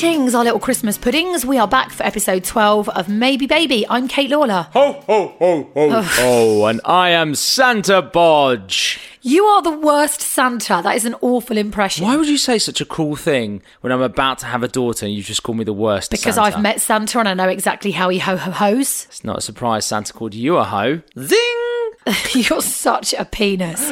[0.00, 1.44] Greetings, our little Christmas puddings.
[1.44, 3.84] We are back for episode 12 of Maybe Baby.
[3.86, 4.68] I'm Kate Lawler.
[4.72, 8.98] Ho, ho, ho, ho, ho, oh, and I am Santa Bodge.
[9.20, 10.80] You are the worst Santa.
[10.82, 12.06] That is an awful impression.
[12.06, 15.04] Why would you say such a cruel thing when I'm about to have a daughter
[15.04, 16.10] and you just call me the worst?
[16.10, 16.56] Because Santa?
[16.56, 19.04] I've met Santa and I know exactly how he ho ho ho's.
[19.10, 21.02] It's not a surprise Santa called you a hoe.
[21.18, 21.69] Zing!
[22.34, 23.90] You're such a penis.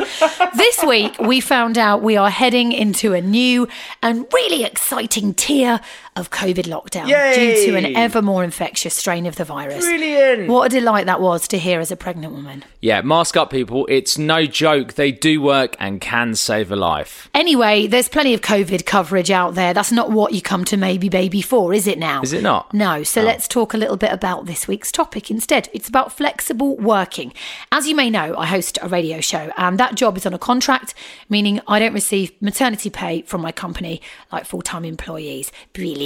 [0.57, 3.69] this week, we found out we are heading into a new
[4.03, 5.81] and really exciting tier
[6.19, 7.35] of COVID lockdown Yay!
[7.35, 9.85] due to an ever more infectious strain of the virus.
[9.85, 10.49] Brilliant.
[10.49, 12.65] What a delight that was to hear as a pregnant woman.
[12.81, 13.87] Yeah, mask up, people.
[13.89, 14.95] It's no joke.
[14.95, 17.29] They do work and can save a life.
[17.35, 19.75] Anyway, there's plenty of COVID coverage out there.
[19.75, 22.23] That's not what you come to Maybe Baby for, is it now?
[22.23, 22.73] Is it not?
[22.73, 23.03] No.
[23.03, 23.25] So oh.
[23.25, 25.69] let's talk a little bit about this week's topic instead.
[25.73, 27.33] It's about flexible working.
[27.73, 30.39] As you may know, I host a radio show, and that job is on a
[30.39, 30.95] contract,
[31.29, 34.01] meaning I don't receive maternity pay from my company
[34.33, 35.53] like full time employees.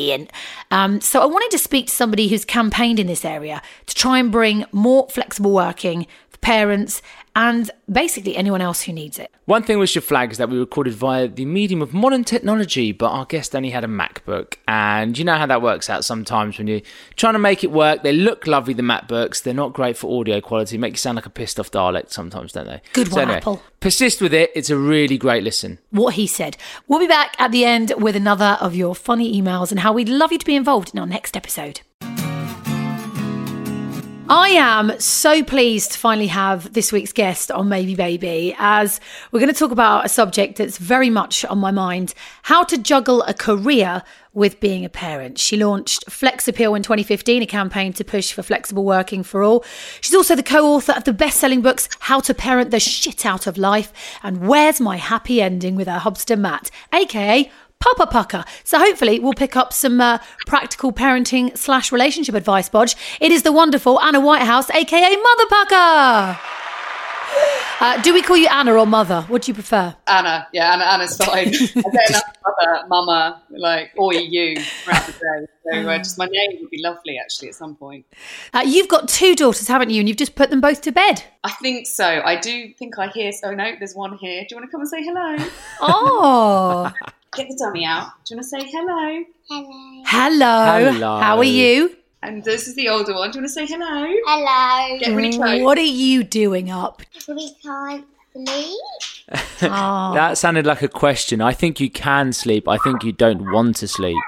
[0.03, 0.31] Brilliant.
[0.70, 4.19] Um, so I wanted to speak to somebody who's campaigned in this area to try
[4.19, 6.06] and bring more flexible working
[6.43, 7.01] parents
[7.35, 9.33] and basically anyone else who needs it.
[9.47, 12.93] One thing we should flag is that we recorded via the medium of modern technology,
[12.93, 14.55] but our guest only had a MacBook.
[14.69, 16.83] And you know how that works out sometimes when you're
[17.17, 18.03] trying to make it work.
[18.03, 19.43] They look lovely, the MacBooks.
[19.43, 20.77] They're not great for audio quality.
[20.77, 22.83] Make you sound like a pissed off Dalek sometimes, don't they?
[22.93, 23.63] Good one, Apple.
[23.81, 24.51] Persist with it.
[24.55, 25.79] It's a really great listen.
[25.91, 26.57] what he said.
[26.87, 30.09] We'll be back at the end with another of your funny emails and how we'd
[30.09, 31.81] love you to be involved in our next episode.
[34.35, 38.99] I am so pleased to finally have this week's guest on Maybe Baby as
[39.31, 42.79] we're going to talk about a subject that's very much on my mind how to
[42.79, 45.39] juggle a career with being a parent.
[45.39, 49.65] She launched Flex Appeal in 2015, a campaign to push for flexible working for all.
[50.01, 53.27] She's also the co author of the best selling books How to Parent the Shit
[53.27, 53.92] Out of Life
[54.23, 57.51] and Where's My Happy Ending with her hubster Matt, aka
[57.83, 58.47] Papa Pukka.
[58.63, 62.95] So hopefully we'll pick up some uh, practical parenting slash relationship advice, Bodge.
[63.20, 66.39] It is the wonderful Anna Whitehouse, aka Mother Pukka.
[67.81, 69.23] Uh, do we call you Anna or Mother?
[69.23, 69.97] What do you prefer?
[70.07, 71.48] Anna, yeah, Anna, Anna's fine.
[71.77, 75.47] I enough mother, mama, like, or you throughout the day.
[75.65, 78.07] So uh, just my name would be lovely, actually, at some point.
[78.55, 79.98] Uh, you've got two daughters, haven't you?
[79.98, 81.25] And you've just put them both to bed.
[81.42, 82.05] I think so.
[82.05, 83.33] I do think I hear.
[83.33, 84.42] So no, there's one here.
[84.42, 85.37] Do you want to come and say hello?
[85.81, 86.92] Oh,
[87.35, 88.11] Get the dummy out.
[88.27, 89.25] Do you want to say hello?
[89.48, 90.03] Hello.
[90.05, 90.93] hello.
[90.93, 91.19] Hello.
[91.19, 91.97] How are you?
[92.23, 93.31] And this is the older one.
[93.31, 94.15] Do you want to say hello?
[94.27, 94.98] Hello.
[94.98, 95.63] Get really close.
[95.63, 97.01] What are you doing up?
[97.27, 98.05] We can't
[98.35, 98.79] sleep.
[99.63, 100.13] Oh.
[100.15, 101.41] That sounded like a question.
[101.41, 102.69] I think you can sleep.
[102.69, 104.23] I think you don't want to sleep.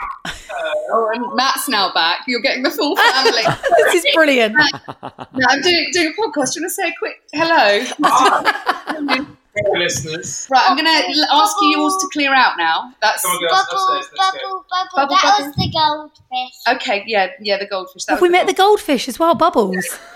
[0.90, 2.20] Oh, and Matt's now back.
[2.26, 3.42] You're getting the full family.
[3.92, 4.54] this is brilliant.
[4.54, 6.54] no, I'm doing, doing a podcast.
[6.54, 9.26] Do you want to say a quick hello?
[9.56, 10.46] Hey, listeners.
[10.50, 12.92] right, I'm going to ask you yours to clear out now.
[13.00, 14.18] That's Come on, girls, Bubble, upstairs.
[14.18, 15.46] Bubble, bubble, Bubble, That bubble.
[15.46, 16.76] was the goldfish.
[16.82, 17.04] okay.
[17.06, 18.04] Yeah, yeah, the goldfish.
[18.06, 18.86] That Have was we met the goldfish.
[19.06, 19.34] goldfish as well?
[19.34, 19.86] Bubbles.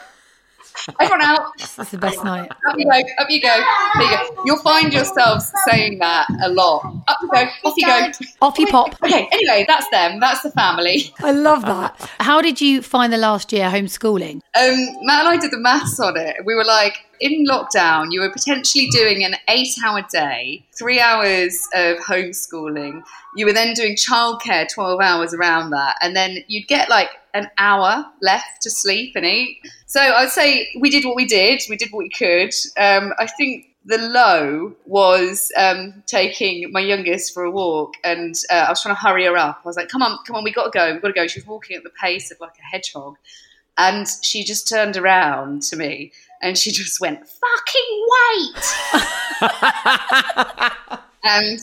[1.00, 1.56] Everyone out.
[1.76, 2.50] That's the best night.
[2.50, 3.00] Up you go.
[3.18, 3.64] Up you go.
[3.94, 4.42] There you go.
[4.44, 6.84] You'll find yourselves saying that a lot.
[7.08, 7.44] Up you go.
[7.64, 8.10] Off you go.
[8.42, 8.94] Off you pop.
[9.02, 9.28] Okay.
[9.32, 10.20] Anyway, that's them.
[10.20, 11.12] That's the family.
[11.20, 12.10] I love that.
[12.20, 14.40] How did you find the last year homeschooling?
[14.58, 16.36] Um, Matt and I did the maths on it.
[16.44, 21.98] We were like, in lockdown, you were potentially doing an eight-hour day, three hours of
[21.98, 23.02] homeschooling.
[23.34, 27.50] You were then doing childcare, twelve hours around that, and then you'd get like an
[27.58, 29.58] hour left to sleep and eat.
[29.88, 31.62] So I'd say we did what we did.
[31.68, 32.54] We did what we could.
[32.78, 38.66] Um, I think the low was um, taking my youngest for a walk, and uh,
[38.66, 39.62] I was trying to hurry her up.
[39.64, 41.26] I was like, "Come on, come on, we got to go, we got to go."
[41.26, 43.16] She was walking at the pace of like a hedgehog,
[43.78, 46.12] and she just turned around to me
[46.42, 48.56] and she just went, "Fucking wait!"
[51.24, 51.58] and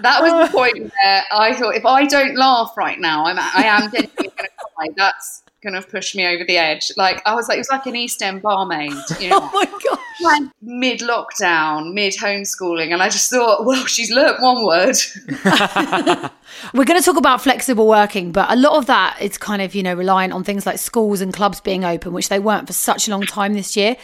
[0.00, 3.64] that was the point where I thought, if I don't laugh right now, I'm I
[3.64, 4.88] am going to cry.
[4.96, 6.92] That's going to push me over the edge.
[6.96, 9.64] Like I was like, it was like an East End barmaid, you know, Oh my
[9.84, 9.98] god.
[10.18, 14.96] Like, mid lockdown, mid homeschooling, and I just thought, well, she's learnt one word.
[16.72, 19.74] We're going to talk about flexible working, but a lot of that is kind of,
[19.74, 22.72] you know, reliant on things like schools and clubs being open, which they weren't for
[22.72, 23.96] such a long time this year.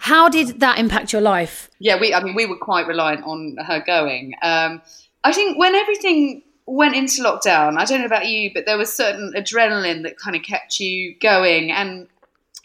[0.00, 1.70] How did that impact your life?
[1.78, 4.34] yeah, we I mean we were quite reliant on her going.
[4.42, 4.82] Um,
[5.24, 8.92] I think when everything went into lockdown, I don't know about you, but there was
[8.92, 12.08] certain adrenaline that kind of kept you going and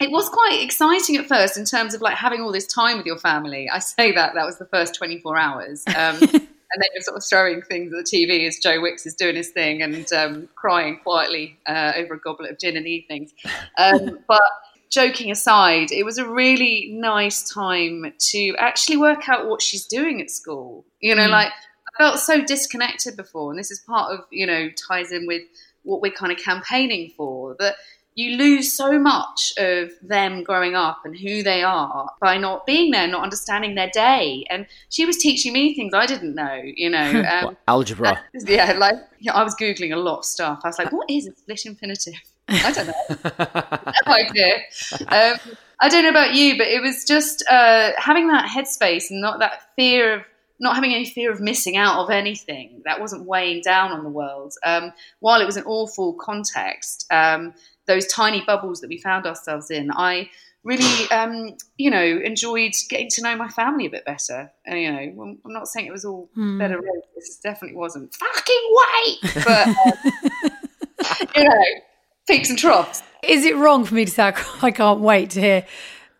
[0.00, 3.06] it was quite exciting at first in terms of like having all this time with
[3.06, 3.70] your family.
[3.70, 5.84] I say that that was the first 24 hours.
[5.86, 5.94] Um,
[6.72, 9.36] and then you're sort of throwing things at the TV as Joe Wicks is doing
[9.36, 13.32] his thing and um, crying quietly uh, over a goblet of gin in the evenings.
[13.78, 14.40] Um, but
[14.90, 20.20] joking aside, it was a really nice time to actually work out what she's doing
[20.20, 20.84] at school.
[20.98, 21.30] You know, Mm.
[21.30, 21.52] like
[21.96, 25.42] felt so disconnected before, and this is part of you know ties in with
[25.84, 27.74] what we're kind of campaigning for that
[28.14, 32.90] you lose so much of them growing up and who they are by not being
[32.90, 34.44] there, not understanding their day.
[34.50, 37.22] And she was teaching me things I didn't know, you know.
[37.32, 38.10] Um, What, algebra.
[38.10, 38.16] uh,
[38.46, 40.60] yeah, like yeah, I was googling a lot of stuff.
[40.64, 42.14] I was like, "What is a split infinitive?"
[42.48, 43.92] I don't know.
[44.06, 44.56] no idea.
[45.08, 49.20] Um, I don't know about you, but it was just uh, having that headspace and
[49.20, 50.22] not that fear of
[50.62, 54.08] not having any fear of missing out of anything that wasn't weighing down on the
[54.08, 54.54] world.
[54.64, 57.52] Um, while it was an awful context, um,
[57.86, 60.30] those tiny bubbles that we found ourselves in, I
[60.62, 64.52] really, um, you know, enjoyed getting to know my family a bit better.
[64.64, 66.80] And, you know, I'm not saying it was all better.
[67.16, 68.14] This definitely wasn't.
[68.14, 69.74] Fucking wait, but um,
[71.36, 71.64] you know,
[72.28, 73.02] peaks and troughs.
[73.24, 74.32] Is it wrong for me to say
[74.62, 75.66] I can't wait to hear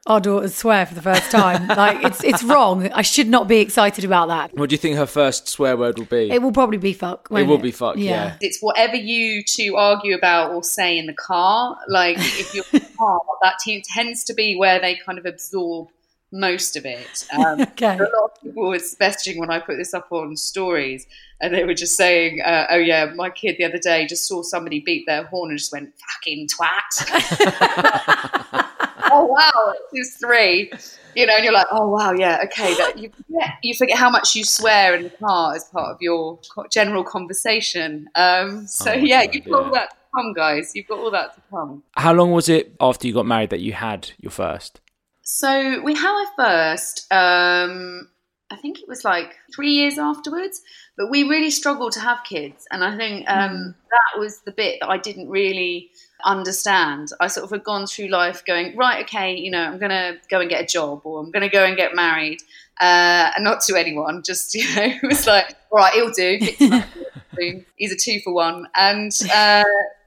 [0.06, 1.68] our daughters swear for the first time?
[1.68, 2.90] like it's it's wrong.
[2.92, 4.54] I should not be excited about that.
[4.56, 6.30] what do you think her first swear word will be?
[6.30, 7.28] It will probably be fuck.
[7.30, 8.36] won't will be fuck, yeah.
[8.40, 11.76] It's whatever you two argue about or say in the car.
[11.88, 15.26] Like if you're in the car, that te- tends to be where they kind of
[15.26, 15.88] absorb
[16.34, 17.26] most of it.
[17.36, 17.96] Um, Okay.
[17.96, 21.06] A lot of people were messaging when I put this up on stories,
[21.40, 24.42] and they were just saying, uh, "Oh yeah, my kid the other day just saw
[24.42, 28.66] somebody beat their horn and just went fucking twat."
[29.14, 30.72] oh wow, it's three.
[31.14, 32.74] You know, and you're like, oh wow, yeah, okay.
[32.74, 35.98] That you forget, you forget how much you swear in the car as part of
[36.00, 36.38] your
[36.70, 38.08] general conversation.
[38.14, 39.66] Um, so Oh, yeah, God, you've got yeah.
[39.66, 40.72] all that to come, guys.
[40.74, 41.82] You've got all that to come.
[41.96, 44.80] How long was it after you got married that you had your first?
[45.22, 47.12] So we had our first.
[47.12, 48.08] Um,
[48.50, 50.60] I think it was like three years afterwards,
[50.96, 54.78] but we really struggled to have kids, and I think um, that was the bit
[54.80, 55.90] that I didn't really
[56.24, 57.10] understand.
[57.20, 60.18] I sort of had gone through life going right, okay, you know, I'm going to
[60.30, 62.40] go and get a job, or I'm going to go and get married,
[62.80, 66.38] uh, and not to anyone, just you know, it was like, all right, he'll do.
[66.38, 66.88] Pick him up,
[67.36, 67.66] boom.
[67.76, 69.64] He's a two for one, and uh,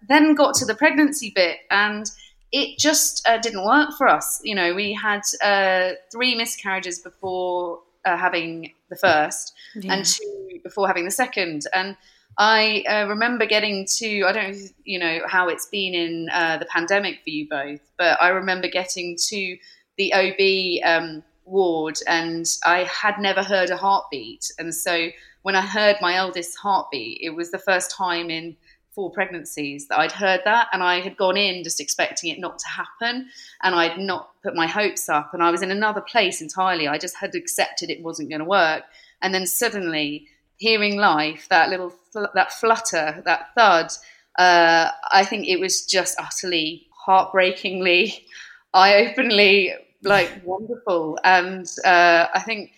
[0.07, 2.09] then got to the pregnancy bit and
[2.51, 4.39] it just uh, didn't work for us.
[4.43, 9.53] You know, we had uh, three miscarriages before uh, having the first,
[9.89, 11.63] and two before having the second.
[11.73, 11.97] And
[12.37, 16.57] I uh, remember getting to, I don't know, you know, how it's been in uh,
[16.57, 19.57] the pandemic for you both, but I remember getting to
[19.97, 24.51] the OB um, ward and I had never heard a heartbeat.
[24.59, 25.09] And so
[25.43, 28.57] when I heard my eldest heartbeat, it was the first time in
[28.95, 32.57] four pregnancies that I'd heard that and I had gone in just expecting it not
[32.59, 33.27] to happen
[33.61, 36.87] and I'd not put my hopes up and I was in another place entirely.
[36.87, 38.83] I just had accepted it wasn't going to work.
[39.21, 41.93] And then suddenly hearing life, that little,
[42.33, 43.91] that flutter, that thud,
[44.37, 48.25] uh, I think it was just utterly heartbreakingly,
[48.73, 49.73] eye-openly
[50.03, 51.19] like wonderful.
[51.23, 52.71] And uh, I think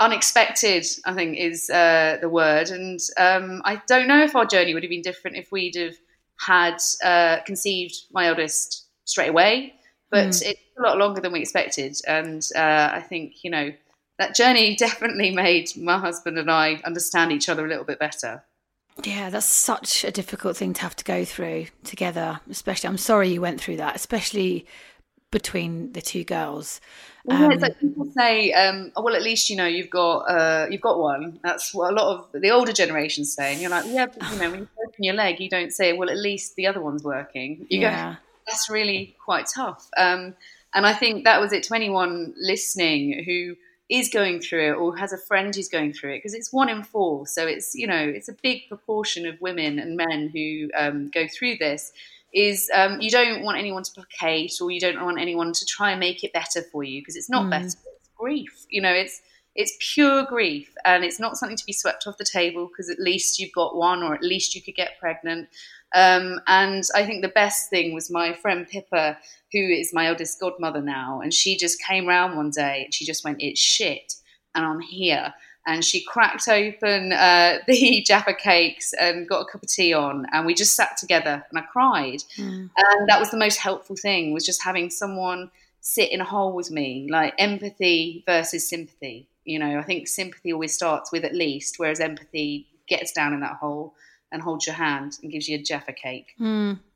[0.00, 2.70] unexpected i think is uh, the word.
[2.70, 5.94] And um, i don't know if our journey would have been different if we'd have
[6.40, 9.74] had uh, conceived my eldest straight away
[10.10, 11.96] but it's a lot longer than we expected.
[12.06, 13.72] And uh, i think you know
[14.22, 18.42] that journey definitely made my husband and i understand each other a little bit better
[19.04, 22.40] Yeah, that's such a difficult thing to have to go through together.
[22.50, 24.66] Especially, I'm sorry you went through that, especially
[25.30, 26.78] between the two girls.
[27.24, 29.88] Well, yeah, Um, it's like people say, um, oh, well, at least you know you've
[29.90, 31.40] got uh, you've got one.
[31.42, 34.36] That's what a lot of the older generations say, and you're like, yeah, but, you
[34.38, 37.02] know, when you open your leg, you don't say, well, at least the other one's
[37.02, 37.66] working.
[37.70, 38.12] You Yeah.
[38.12, 39.88] go, that's really quite tough.
[39.96, 40.34] Um,
[40.74, 43.56] and I think that was it to anyone listening who
[43.92, 46.70] is going through it or has a friend who's going through it because it's one
[46.70, 47.26] in four.
[47.26, 51.26] So it's you know it's a big proportion of women and men who um, go
[51.28, 51.92] through this.
[52.34, 55.90] Is um, you don't want anyone to placate or you don't want anyone to try
[55.90, 57.66] and make it better for you because it's not better.
[57.66, 57.76] It's
[58.16, 58.64] grief.
[58.70, 59.20] You know, it's
[59.54, 62.98] it's pure grief and it's not something to be swept off the table because at
[62.98, 65.48] least you've got one or at least you could get pregnant.
[65.94, 69.18] Um, and I think the best thing was my friend Pippa,
[69.52, 73.04] who is my eldest godmother now, and she just came round one day and she
[73.04, 74.14] just went, "It's shit,"
[74.54, 75.34] and I'm here.
[75.64, 80.26] And she cracked open uh, the Jaffa cakes and got a cup of tea on,
[80.32, 82.24] and we just sat together, and I cried.
[82.76, 86.54] And that was the most helpful thing was just having someone sit in a hole
[86.54, 89.28] with me, like empathy versus sympathy.
[89.44, 93.40] You know, I think sympathy always starts with at least, whereas empathy gets down in
[93.40, 93.94] that hole
[94.32, 96.34] and holds your hand and gives you a Jaffa cake.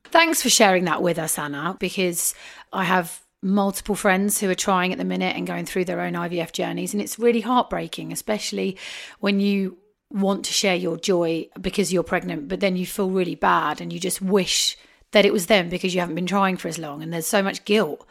[0.05, 2.33] Thanks for sharing that with us, Anna, because
[2.73, 6.13] I have multiple friends who are trying at the minute and going through their own
[6.13, 6.93] IVF journeys.
[6.93, 8.77] And it's really heartbreaking, especially
[9.19, 9.77] when you
[10.11, 13.91] want to share your joy because you're pregnant, but then you feel really bad and
[13.91, 14.77] you just wish
[15.11, 17.03] that it was them because you haven't been trying for as long.
[17.03, 18.05] And there's so much guilt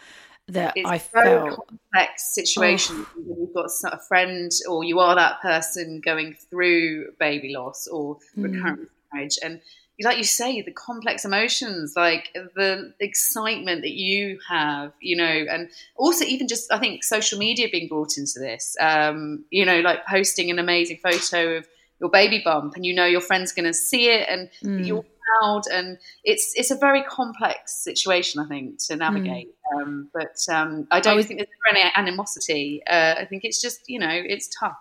[0.49, 1.57] that it's I felt.
[1.57, 7.53] complex situation when you've got a friend or you are that person going through baby
[7.57, 8.87] loss or Mm.
[9.17, 9.61] Marriage and
[10.03, 15.71] like you say the complex emotions like the excitement that you have you know and
[15.97, 20.05] also even just i think social media being brought into this um, you know like
[20.07, 21.67] posting an amazing photo of
[22.01, 24.87] your baby bump and you know your friend's going to see it and Mm.
[24.87, 25.03] you're
[25.41, 25.63] proud.
[25.73, 29.49] And it's it's a very complex situation i think to navigate.
[29.75, 32.83] Um, but um, i don't I was- think there's any animosity.
[32.87, 34.79] Uh, i think it's just you know it's tough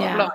[0.00, 0.30] Yeah.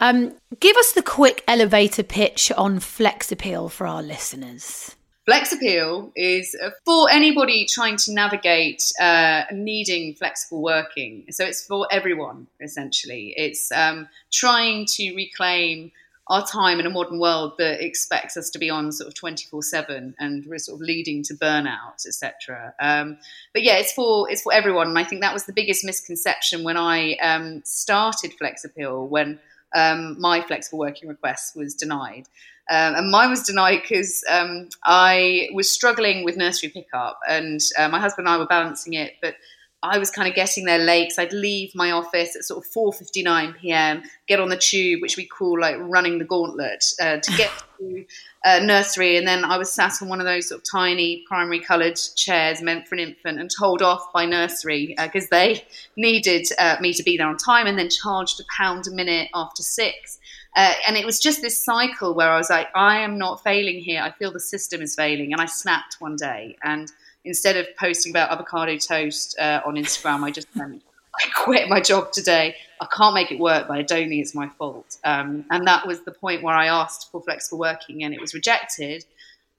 [0.00, 4.96] Um, give us the quick elevator pitch on Flex Appeal for our listeners.
[5.26, 11.24] Flex Appeal is uh, for anybody trying to navigate uh, needing flexible working.
[11.30, 13.34] So it's for everyone, essentially.
[13.36, 15.90] It's um, trying to reclaim
[16.28, 19.62] our time in a modern world that expects us to be on sort of 24
[19.62, 22.74] 7 and we're sort of leading to burnout, etc.
[22.80, 23.18] Um,
[23.52, 24.88] but yeah, it's for, it's for everyone.
[24.88, 29.38] And I think that was the biggest misconception when I um, started Flex Appeal, when
[29.74, 32.28] um, my flexible working request was denied.
[32.68, 37.88] Um, and mine was denied because um, I was struggling with nursery pickup, and uh,
[37.88, 39.14] my husband and I were balancing it.
[39.22, 39.36] But
[39.86, 42.70] I was kind of getting there late, so I'd leave my office at sort of
[42.70, 46.92] four fifty nine p.m., get on the tube, which we call like running the gauntlet,
[47.00, 48.04] uh, to get to
[48.44, 51.60] uh, nursery, and then I was sat on one of those sort of tiny primary
[51.60, 55.64] coloured chairs meant for an infant, and told off by nursery because they
[55.96, 59.28] needed uh, me to be there on time, and then charged a pound a minute
[59.34, 60.18] after six.
[60.56, 63.78] Uh, and it was just this cycle where I was like, I am not failing
[63.78, 64.00] here.
[64.00, 65.32] I feel the system is failing.
[65.32, 66.56] And I snapped one day.
[66.64, 66.90] And
[67.26, 70.82] instead of posting about avocado toast uh, on Instagram, I just went,
[71.14, 72.54] I quit my job today.
[72.80, 74.98] I can't make it work, but I don't think it's my fault.
[75.04, 78.34] Um, and that was the point where I asked for flexible working and it was
[78.34, 79.04] rejected.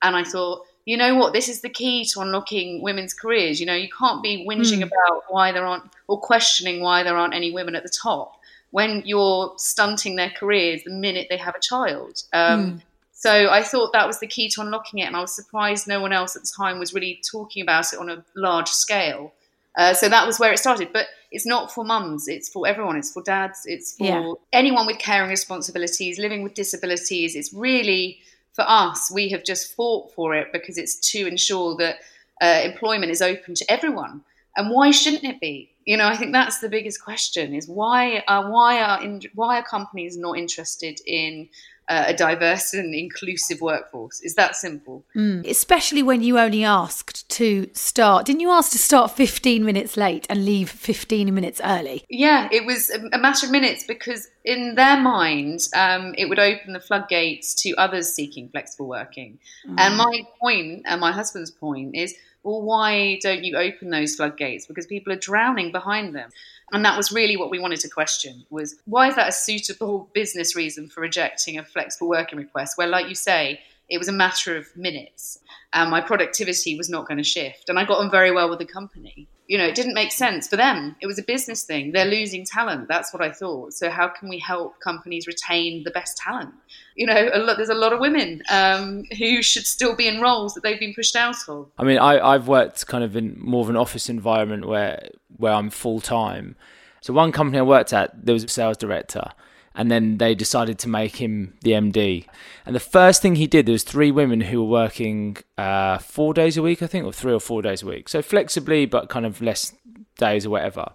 [0.02, 1.34] And I thought, you know what?
[1.34, 3.60] This is the key to unlocking women's careers.
[3.60, 7.34] You know, you can't be whinging about why there aren't, or questioning why there aren't
[7.34, 8.38] any women at the top
[8.72, 12.24] when you're stunting their careers the minute they have a child.
[12.34, 12.82] Um,
[13.20, 16.00] So I thought that was the key to unlocking it, and I was surprised no
[16.00, 19.34] one else at the time was really talking about it on a large scale.
[19.76, 20.90] Uh, so that was where it started.
[20.94, 22.96] But it's not for mums; it's for everyone.
[22.96, 23.62] It's for dads.
[23.66, 24.34] It's for Yeah.
[24.54, 27.36] anyone with caring responsibilities, living with disabilities.
[27.36, 28.20] It's really
[28.54, 29.10] for us.
[29.12, 31.96] We have just fought for it because it's to ensure that
[32.40, 34.22] uh, employment is open to everyone.
[34.56, 35.72] And why shouldn't it be?
[35.86, 39.58] You know, I think that's the biggest question: is why are why are in, why
[39.58, 41.50] are companies not interested in
[41.90, 44.22] uh, a diverse and inclusive workforce?
[44.22, 45.06] Is that simple?
[45.46, 48.26] Especially when you only asked to start.
[48.26, 52.04] Didn't you ask to start 15 minutes late and leave 15 minutes early?
[52.10, 56.74] Yeah, it was a- matter of minutes because in their mind, um, it would open
[56.74, 59.40] the floodgates to others seeking flexible working.
[59.78, 64.66] And my point, and my husband's point, is well, why don't you open those floodgates?
[64.66, 66.30] Because people are drowning behind them.
[66.72, 70.10] And that was really what we wanted to question was why is that a suitable
[70.14, 74.14] business reason for rejecting a flexible working request where, like you say, it was a
[74.14, 75.40] matter of minutes
[75.74, 77.70] and my productivity was not going to shift.
[77.70, 79.28] And I got on very well with the company.
[79.48, 80.98] You know, it didn't make sense for them.
[81.02, 81.94] It was a business thing.
[81.94, 82.90] They're losing talent.
[82.90, 83.74] That's what I thought.
[83.74, 86.54] So how can we help companies retain the best talent?
[86.96, 90.20] You know, a lot, there's a lot of women um, who should still be in
[90.20, 91.70] roles that they've been pushed out of.
[91.78, 95.54] I mean, I, I've worked kind of in more of an office environment where where
[95.54, 96.56] I'm full time.
[97.02, 99.32] So one company I worked at, there was a sales director,
[99.76, 102.26] and then they decided to make him the MD.
[102.66, 106.34] And the first thing he did, there was three women who were working uh, four
[106.34, 108.10] days a week, I think, or three or four days a week.
[108.10, 109.74] So flexibly, but kind of less
[110.18, 110.94] days or whatever.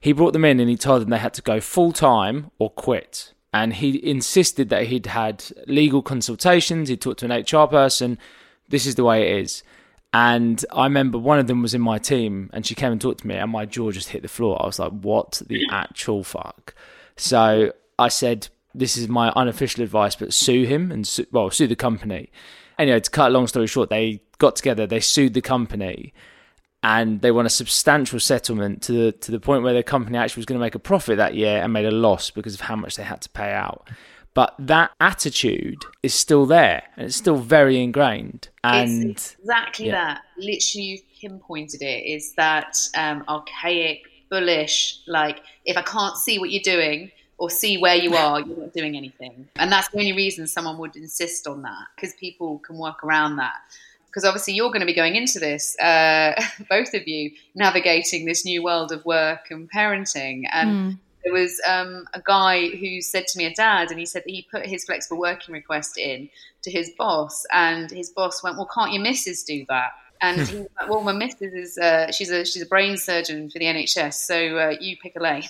[0.00, 2.70] He brought them in and he told them they had to go full time or
[2.70, 3.32] quit.
[3.52, 8.18] And he insisted that he'd had legal consultations, he'd talked to an HR person.
[8.68, 9.62] This is the way it is.
[10.12, 13.20] And I remember one of them was in my team and she came and talked
[13.20, 14.60] to me and my jaw just hit the floor.
[14.62, 16.74] I was like, what the actual fuck?
[17.16, 21.66] So I said, this is my unofficial advice, but sue him and, sue, well, sue
[21.66, 22.30] the company.
[22.78, 26.14] Anyway, to cut a long story short, they got together, they sued the company
[26.82, 30.40] and they won a substantial settlement to the, to the point where the company actually
[30.40, 32.76] was going to make a profit that year and made a loss because of how
[32.76, 33.88] much they had to pay out.
[34.38, 38.50] But that attitude is still there and it's still very ingrained.
[38.62, 40.14] And it's exactly yeah.
[40.14, 40.22] that.
[40.36, 42.04] Literally, you've pinpointed it.
[42.06, 45.00] Is that um, archaic, bullish?
[45.08, 48.72] Like, if I can't see what you're doing or see where you are, you're not
[48.72, 49.48] doing anything.
[49.56, 53.38] And that's the only reason someone would insist on that because people can work around
[53.38, 53.54] that.
[54.06, 56.40] Because obviously, you're going to be going into this, uh,
[56.70, 60.44] both of you, navigating this new world of work and parenting.
[60.52, 64.22] And there was um, a guy who said to me, a dad, and he said
[64.24, 66.28] that he put his flexible working request in
[66.62, 70.52] to his boss, and his boss went, "Well, can't your missus do that?" And he's
[70.52, 74.14] like, "Well, my missus is uh, she's a she's a brain surgeon for the NHS,
[74.14, 75.48] so uh, you pick a lane."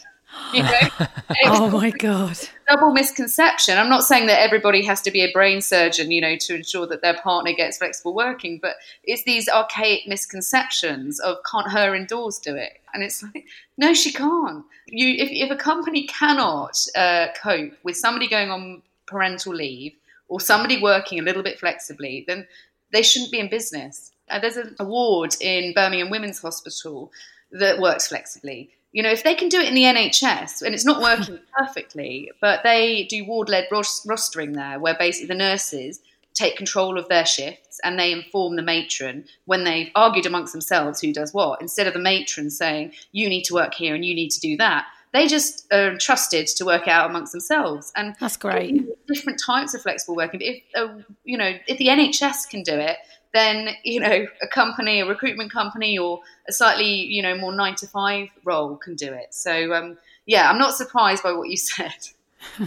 [0.53, 0.71] You know?
[1.45, 2.39] Oh my god.
[2.69, 3.77] double misconception.
[3.77, 6.87] I'm not saying that everybody has to be a brain surgeon, you know, to ensure
[6.87, 12.39] that their partner gets flexible working, but it's these archaic misconceptions of can't her indoors
[12.39, 12.81] do it?
[12.95, 13.45] And it's like,
[13.77, 14.65] no, she can't.
[14.87, 19.95] You, if, if a company cannot uh, cope with somebody going on parental leave
[20.29, 22.47] or somebody working a little bit flexibly, then
[22.93, 24.13] they shouldn't be in business.
[24.31, 27.13] Uh, there's an award in Birmingham Women's Hospital
[27.53, 28.71] that works flexibly.
[28.93, 32.31] You know, if they can do it in the NHS, and it's not working perfectly,
[32.41, 36.01] but they do ward led rostering there, where basically the nurses
[36.35, 41.01] take control of their shifts and they inform the matron when they've argued amongst themselves
[41.01, 41.61] who does what.
[41.61, 44.57] Instead of the matron saying, you need to work here and you need to do
[44.57, 47.93] that, they just are trusted to work out amongst themselves.
[47.97, 48.87] And That's great.
[49.07, 50.41] different types of flexible working.
[50.41, 52.99] But if uh, you know, if the NHS can do it,
[53.39, 57.77] then you know, a company, a recruitment company, or a slightly you know more nine
[57.77, 59.33] to five role can do it.
[59.33, 62.09] So um, yeah, I'm not surprised by what you said.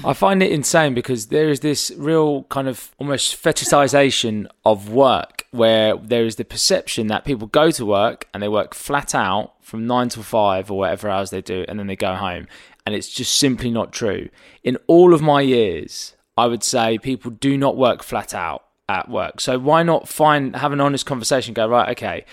[0.03, 5.45] I find it insane because there is this real kind of almost fetishization of work
[5.51, 9.53] where there is the perception that people go to work and they work flat out
[9.61, 12.47] from nine to five or whatever hours they do and then they go home.
[12.85, 14.29] And it's just simply not true.
[14.63, 18.63] In all of my years, I would say people do not work flat out
[18.99, 19.39] at work.
[19.41, 22.25] So why not find have an honest conversation, go, right, okay,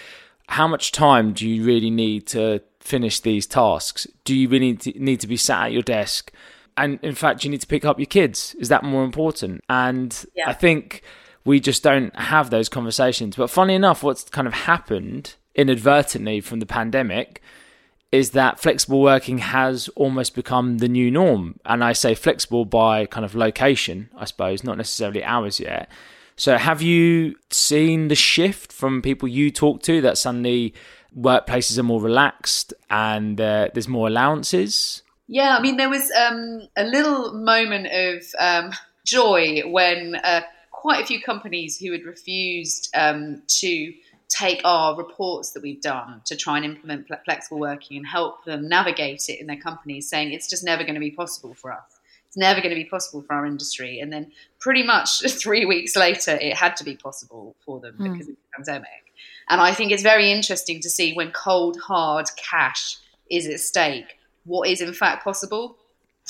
[0.49, 4.07] how much time do you really need to finish these tasks?
[4.25, 6.33] Do you really need to be sat at your desk?
[6.81, 10.25] and in fact you need to pick up your kids is that more important and
[10.37, 10.49] Yeah.
[10.49, 11.03] i think
[11.45, 16.61] we just don't have those conversations but funny enough what's kind of happened inadvertently from
[16.61, 17.43] the pandemic
[18.13, 23.05] is that flexible working has almost become the new norm and i say flexible by
[23.07, 25.91] kind of location i suppose not necessarily hours yet
[26.39, 30.73] so have you seen the shift from people you talk to that suddenly
[31.15, 36.63] workplaces are more relaxed and uh, there's more allowances Yeah, I mean, there was um,
[36.75, 38.73] a little moment of um,
[39.05, 40.41] joy when uh,
[40.73, 43.93] quite a few companies who had refused um, to
[44.31, 48.69] take our reports that we've done to try and implement flexible working and help them
[48.69, 51.98] navigate it in their companies, saying it's just never going to be possible for us.
[52.39, 54.01] Never going to be possible for our industry.
[54.01, 58.29] And then, pretty much three weeks later, it had to be possible for them because
[58.29, 59.13] of the pandemic.
[59.49, 62.99] And I think it's very interesting to see when cold, hard cash
[63.31, 65.77] is at stake what is in fact possible.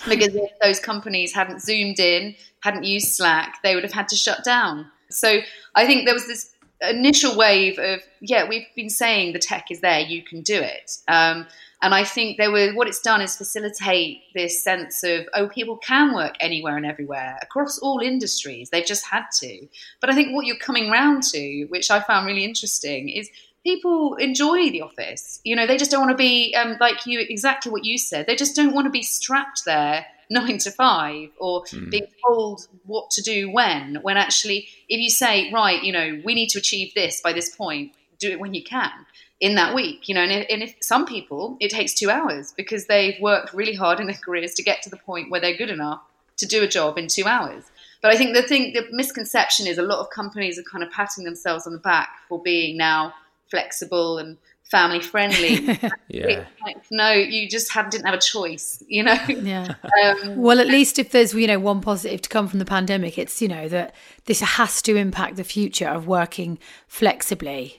[0.09, 4.17] Because if those companies hadn't zoomed in, hadn't used Slack, they would have had to
[4.17, 4.87] shut down.
[5.11, 5.41] So
[5.75, 9.81] I think there was this initial wave of, yeah, we've been saying the tech is
[9.81, 10.99] there, you can do it.
[11.09, 11.47] Um,
[11.81, 15.77] and I think there were what it's done is facilitate this sense of, oh, people
[15.77, 18.71] can work anywhere and everywhere across all industries.
[18.71, 19.69] They've just had to.
[20.01, 23.31] But I think what you're coming round to, which I found really interesting, is
[23.63, 25.41] people enjoy the office.
[25.45, 28.27] You know, they just don't want to be um, like you, exactly what you said.
[28.27, 33.11] They just don't want to be strapped there nine to five or being told what
[33.11, 33.99] to do when.
[34.03, 37.55] When actually, if you say, right, you know, we need to achieve this by this
[37.55, 38.91] point, do it when you can
[39.41, 40.09] in that week.
[40.09, 43.55] You know, and if, and if some people, it takes two hours because they've worked
[43.55, 46.03] really hard in their careers to get to the point where they're good enough
[46.39, 47.65] to do a job in two hours.
[48.01, 50.91] But I think the thing, the misconception is a lot of companies are kind of
[50.91, 53.13] patting themselves on the back for being now
[53.51, 55.79] flexible and family friendly.
[56.09, 59.19] yeah Like, no, you just have, didn't have a choice, you know?
[59.29, 59.75] Yeah.
[60.05, 63.19] Um, Well, at least if there's, you know, one positive to come from the pandemic,
[63.19, 63.95] it's, you know, that
[64.27, 67.77] this has to impact the future of working flexibly.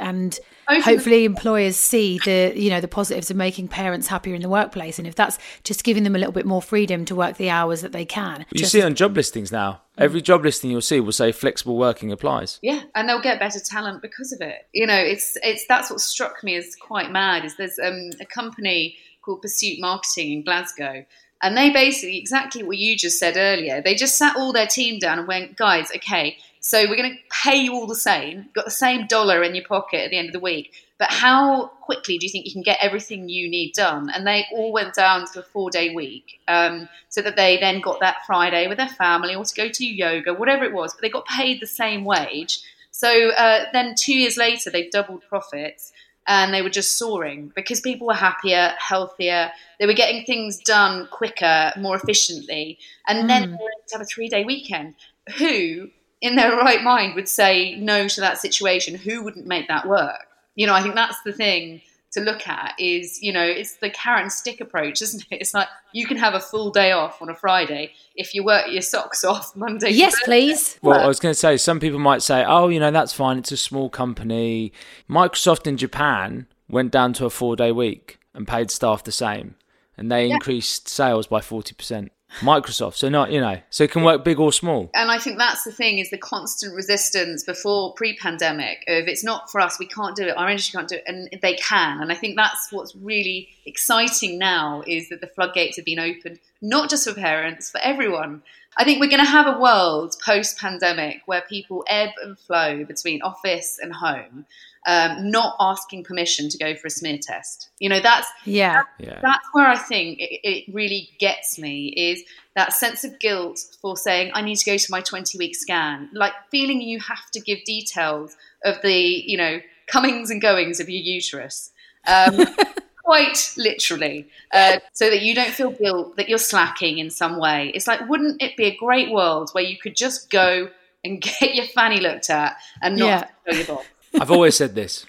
[0.00, 4.42] And Hopefully- hopefully employers see the, you know, the positives of making parents happier in
[4.42, 4.98] the workplace.
[4.98, 7.82] And if that's just giving them a little bit more freedom to work the hours
[7.82, 8.46] that they can.
[8.52, 9.82] You just- see on job listings now.
[9.98, 12.58] Every job listing you'll see will say flexible working applies.
[12.62, 14.66] yeah, and they'll get better talent because of it.
[14.72, 17.44] You know, it's it's that's what struck me as quite mad.
[17.44, 21.04] Is there's um, a company called Pursuit Marketing in Glasgow,
[21.42, 23.82] and they basically exactly what you just said earlier.
[23.82, 27.18] They just sat all their team down and went, guys, okay, so we're going to
[27.30, 30.18] pay you all the same, You've got the same dollar in your pocket at the
[30.18, 30.72] end of the week.
[30.98, 34.10] But how quickly do you think you can get everything you need done?
[34.10, 37.80] And they all went down to a four day week um, so that they then
[37.80, 40.92] got that Friday with their family or to go to yoga, whatever it was.
[40.92, 42.60] But they got paid the same wage.
[42.90, 45.92] So uh, then two years later, they doubled profits
[46.26, 49.50] and they were just soaring because people were happier, healthier.
[49.78, 52.78] They were getting things done quicker, more efficiently.
[53.08, 54.96] And then they were to have a three day weekend.
[55.38, 55.88] Who,
[56.20, 58.94] in their right mind, would say no to that situation?
[58.94, 60.26] Who wouldn't make that work?
[60.54, 61.80] You know, I think that's the thing
[62.12, 65.40] to look at is, you know, it's the carrot and stick approach, isn't it?
[65.40, 68.66] It's like you can have a full day off on a Friday if you work
[68.68, 69.90] your socks off Monday.
[69.90, 70.24] Yes, Thursday.
[70.24, 70.78] please.
[70.82, 73.38] Well, I was going to say, some people might say, oh, you know, that's fine.
[73.38, 74.72] It's a small company.
[75.08, 79.54] Microsoft in Japan went down to a four day week and paid staff the same.
[79.96, 82.08] And they increased sales by 40%.
[82.38, 82.94] Microsoft.
[82.94, 84.90] So, not, you know, so it can work big or small.
[84.94, 89.50] and I think that's the thing is the constant resistance before pre-pandemic of it's not
[89.50, 92.00] for us, we can't do it, our industry can't do it, and they can.
[92.00, 96.38] And I think that's what's really exciting now is that the floodgates have been opened,
[96.62, 98.42] not just for parents, for everyone.
[98.76, 103.20] I think we're going to have a world post-pandemic where people ebb and flow between
[103.22, 104.46] office and home,
[104.86, 107.68] um, not asking permission to go for a smear test.
[107.80, 108.82] You know, that's Yeah.
[108.98, 109.18] Yeah.
[109.20, 112.22] that's where I think it, it really gets me is
[112.54, 116.08] that sense of guilt for saying I need to go to my 20 week scan,
[116.12, 120.88] like feeling you have to give details of the you know comings and goings of
[120.88, 121.72] your uterus,
[122.06, 122.46] um,
[123.10, 127.72] quite literally, uh, so that you don't feel guilt that you're slacking in some way.
[127.74, 130.70] It's like wouldn't it be a great world where you could just go
[131.02, 133.52] and get your fanny looked at and not Yeah.
[133.52, 133.86] show your box?
[134.20, 135.06] I've always said this.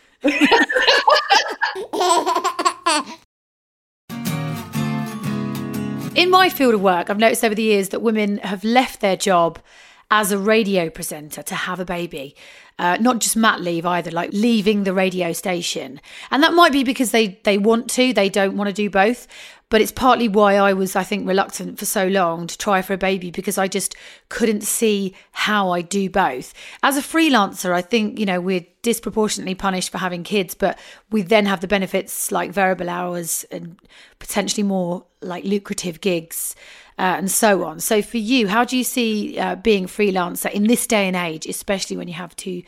[6.15, 9.15] In my field of work, I've noticed over the years that women have left their
[9.15, 9.59] job
[10.11, 12.35] as a radio presenter to have a baby.
[12.77, 16.01] Uh, not just mat leave either, like leaving the radio station.
[16.31, 19.27] And that might be because they, they want to, they don't want to do both.
[19.69, 22.91] But it's partly why I was, I think, reluctant for so long to try for
[22.93, 23.95] a baby because I just
[24.27, 26.53] couldn't see how I do both.
[26.83, 30.77] As a freelancer, I think, you know, we're disproportionately punished for having kids, but
[31.09, 33.77] we then have the benefits like variable hours and
[34.19, 36.53] potentially more like lucrative gigs
[37.01, 37.79] uh, and so on.
[37.79, 41.15] So for you, how do you see uh, being a freelancer in this day and
[41.15, 42.61] age, especially when you have two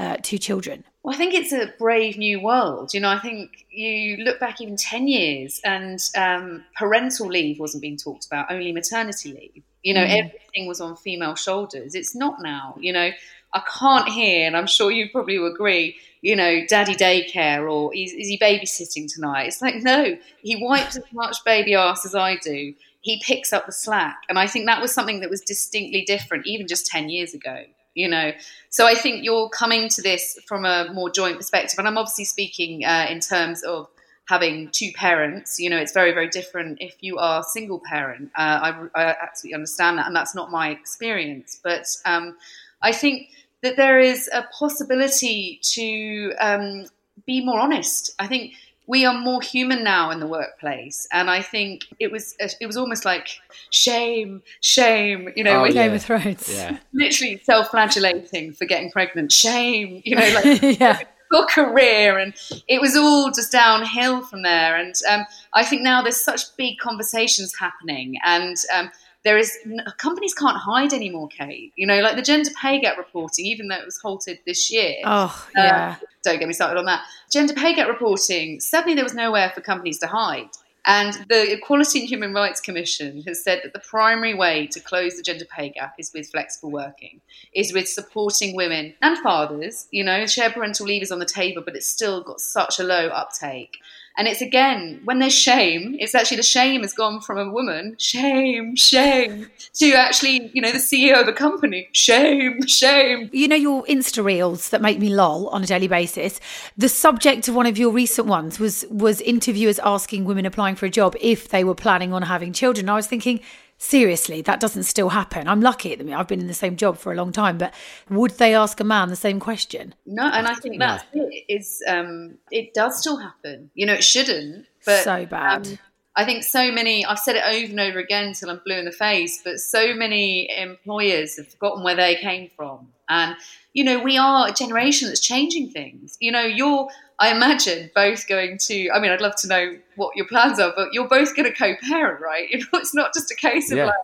[0.00, 0.82] uh, two children?
[1.04, 2.92] Well, I think it's a brave new world.
[2.92, 7.80] You know, I think you look back even 10 years and um, parental leave wasn't
[7.80, 9.62] being talked about, only maternity leave.
[9.84, 11.94] You know, everything was on female shoulders.
[11.94, 12.76] It's not now.
[12.80, 13.10] You know,
[13.54, 17.94] I can't hear, and I'm sure you probably will agree, you know, daddy daycare or
[17.94, 19.46] is, is he babysitting tonight?
[19.46, 22.74] It's like, no, he wipes as much baby ass as I do.
[23.06, 24.22] He picks up the slack.
[24.28, 27.64] And I think that was something that was distinctly different even just 10 years ago
[27.94, 28.30] you know?
[28.68, 31.78] So i think you're coming to this from a more joint perspective.
[31.78, 33.88] And i'm obviously speaking uh, in terms of
[34.28, 38.30] having two parents you know it's very very different if you are single parent.
[38.36, 38.58] Uh,
[38.94, 40.06] I, I absolutely understand that.
[40.08, 41.58] And that's not my experience.
[41.62, 42.36] But um,
[42.82, 43.30] i think
[43.62, 46.86] that there is a possibility to um,
[47.24, 48.14] be more honest.
[48.18, 48.52] I think
[48.88, 52.76] we are more human now in the workplace and i think it was it was
[52.76, 53.28] almost like
[53.70, 55.96] shame shame you know Oh, when- Game yeah.
[55.96, 56.48] of Thrones.
[56.54, 56.78] Yeah.
[56.92, 61.00] literally self-flagellating for getting pregnant shame you know like yeah.
[61.32, 62.34] your career and
[62.68, 66.78] it was all just downhill from there and um, i think now there's such big
[66.78, 68.90] conversations happening and um,
[69.26, 69.52] there is
[69.98, 73.76] companies can't hide anymore kate you know like the gender pay gap reporting even though
[73.76, 75.96] it was halted this year Oh, um, yeah.
[76.22, 77.02] don't get me started on that.
[77.30, 80.48] Gender pay gap reporting, suddenly there was nowhere for companies to hide.
[80.88, 85.16] And the Equality and Human Rights Commission has said that the primary way to close
[85.16, 87.20] the gender pay gap is with flexible working,
[87.54, 89.88] is with supporting women and fathers.
[89.90, 92.84] You know, shared parental leave is on the table, but it's still got such a
[92.84, 93.78] low uptake.
[94.18, 97.96] And it's again, when there's shame, it's actually the shame has gone from a woman,
[97.98, 103.28] shame, shame, to actually, you know, the CEO of a company, shame, shame.
[103.32, 106.40] You know your Insta reels that make me lol on a daily basis.
[106.78, 110.86] The subject of one of your recent ones was was interviewers asking women applying for
[110.86, 112.88] a job if they were planning on having children.
[112.88, 113.40] I was thinking,
[113.78, 115.48] seriously, that doesn't still happen.
[115.48, 116.18] I'm lucky at the minute.
[116.18, 117.74] I've been in the same job for a long time, but
[118.08, 119.94] would they ask a man the same question?
[120.06, 121.44] No, and I think that's it.
[121.48, 123.70] Is um, it does still happen.
[123.74, 124.66] You know, it shouldn't.
[124.84, 125.66] But so bad.
[125.66, 125.78] um,
[126.14, 127.04] I think so many.
[127.04, 129.40] I've said it over and over again till I'm blue in the face.
[129.44, 133.36] But so many employers have forgotten where they came from, and
[133.72, 136.16] you know, we are a generation that's changing things.
[136.20, 136.88] You know, you're.
[137.18, 138.90] I imagine both going to.
[138.90, 141.56] I mean, I'd love to know what your plans are, but you're both going to
[141.56, 142.48] co-parent, right?
[142.50, 143.86] You know, it's not just a case of Yeah.
[143.86, 143.94] like,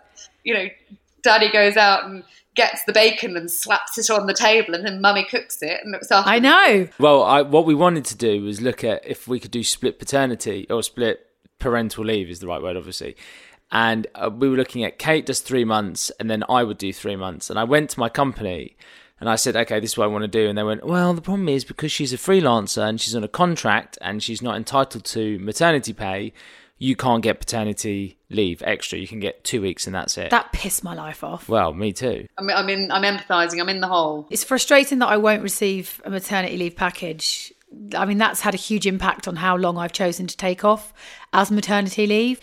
[0.44, 0.66] you know,
[1.22, 5.00] daddy goes out and gets the bacon and slaps it on the table, and then
[5.00, 6.28] mummy cooks it and looks after.
[6.30, 6.88] I know.
[6.98, 9.98] Well, I, what we wanted to do was look at if we could do split
[9.98, 11.26] paternity or split
[11.58, 13.16] parental leave is the right word, obviously.
[13.70, 16.92] And uh, we were looking at Kate does three months, and then I would do
[16.92, 17.48] three months.
[17.48, 18.76] And I went to my company
[19.22, 20.48] and I said, okay, this is what I want to do.
[20.48, 23.28] And they went, well, the problem is because she's a freelancer and she's on a
[23.28, 26.32] contract and she's not entitled to maternity pay,
[26.76, 28.98] you can't get paternity leave extra.
[28.98, 30.30] You can get two weeks and that's it.
[30.30, 31.48] That pissed my life off.
[31.48, 32.26] well, me too.
[32.36, 32.90] I'm, I'm in.
[32.90, 33.60] I'm empathizing.
[33.60, 34.26] I'm in the hole.
[34.28, 37.54] It's frustrating that I won't receive a maternity leave package
[37.96, 40.92] I mean, that's had a huge impact on how long I've chosen to take off
[41.32, 42.40] as maternity leave.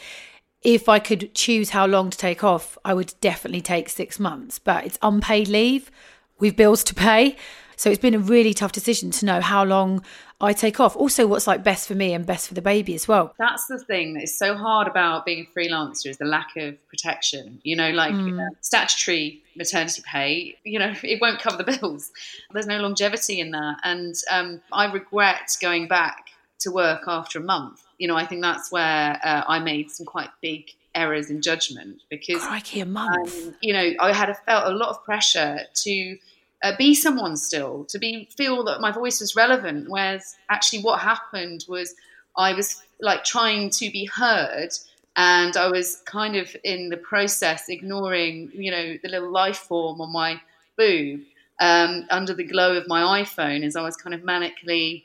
[0.61, 4.59] If I could choose how long to take off, I would definitely take six months,
[4.59, 5.91] but it's unpaid leave.
[6.39, 7.35] We've bills to pay.
[7.75, 10.03] So it's been a really tough decision to know how long
[10.41, 10.97] I take off.
[10.97, 13.33] Also, what's like best for me and best for the baby as well.
[13.39, 16.75] That's the thing that is so hard about being a freelancer is the lack of
[16.89, 17.61] protection.
[17.63, 18.45] You know, like Mm.
[18.45, 22.11] uh, statutory maternity pay, you know, it won't cover the bills.
[22.51, 23.77] There's no longevity in that.
[23.83, 27.81] And um, I regret going back to work after a month.
[27.97, 32.01] You know, I think that's where uh, I made some quite big errors in judgment
[32.09, 33.47] because Crikey, a month.
[33.47, 36.17] um, you know, I had a, felt a lot of pressure to
[36.63, 39.89] uh, be someone still, to be feel that my voice was relevant.
[39.89, 41.95] Whereas actually, what happened was
[42.37, 44.69] I was like trying to be heard,
[45.15, 50.01] and I was kind of in the process ignoring, you know, the little life form
[50.01, 50.41] on my
[50.77, 51.21] boob
[51.59, 55.03] um, under the glow of my iPhone as I was kind of manically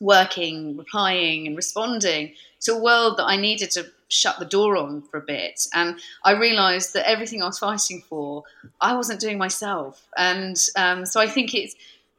[0.00, 5.02] working, replying, and responding to a world that I needed to shut the door on
[5.02, 5.66] for a bit.
[5.74, 8.44] And I realized that everything I was fighting for,
[8.80, 10.06] I wasn't doing myself.
[10.16, 11.74] And um, so I think it's,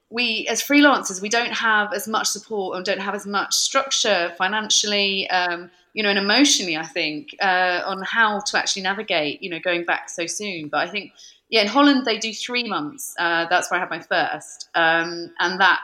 [0.10, 4.34] we as freelancers, we don't have as much support and don't have as much structure
[4.38, 9.50] financially, um, you know, and emotionally, I think, uh, on how to actually navigate, you
[9.50, 10.68] know, going back so soon.
[10.68, 11.14] But I think,
[11.50, 13.16] yeah, in Holland, they do three months.
[13.18, 14.70] Uh, that's where I had my first.
[14.76, 15.80] Um, and that,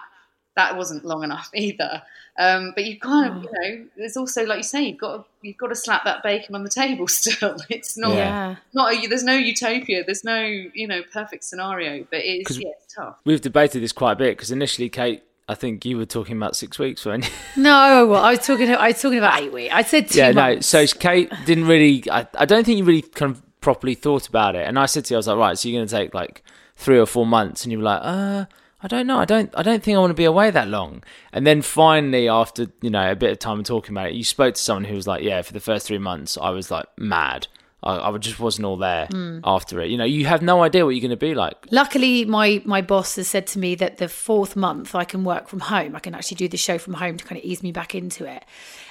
[0.55, 2.01] that wasn't long enough either.
[2.39, 5.25] Um, but you kind of, you know, there's also, like you say, you've got to,
[5.41, 7.07] you've got to slap that bacon on the table.
[7.07, 8.55] Still, it's not yeah.
[8.73, 12.69] not a, there's no utopia, there's no you know perfect scenario, but it's 'Cause- yeah,
[12.81, 13.17] it's tough.
[13.25, 16.55] We've debated this quite a bit because initially, Kate, I think you were talking about
[16.55, 17.63] six weeks, weren't you?
[17.63, 18.69] No, I was talking.
[18.73, 19.73] I was talking about eight weeks.
[19.73, 20.61] I said two yeah, no.
[20.61, 22.03] So Kate didn't really.
[22.09, 24.65] I, I don't think you really kind of properly thought about it.
[24.65, 26.43] And I said to you, I was like, right, so you're going to take like
[26.75, 28.45] three or four months, and you were like, uh,
[28.83, 29.19] I don't know.
[29.19, 29.49] I don't.
[29.55, 31.03] I don't think I want to be away that long.
[31.31, 34.55] And then finally, after you know a bit of time talking about it, you spoke
[34.55, 37.47] to someone who was like, yeah, for the first three months, I was like mad.
[37.83, 39.39] I, I just wasn't all there Hmm.
[39.43, 39.89] after it.
[39.89, 41.55] You know, you have no idea what you're going to be like.
[41.71, 45.47] Luckily, my my boss has said to me that the fourth month I can work
[45.47, 45.95] from home.
[45.95, 48.25] I can actually do the show from home to kind of ease me back into
[48.25, 48.43] it.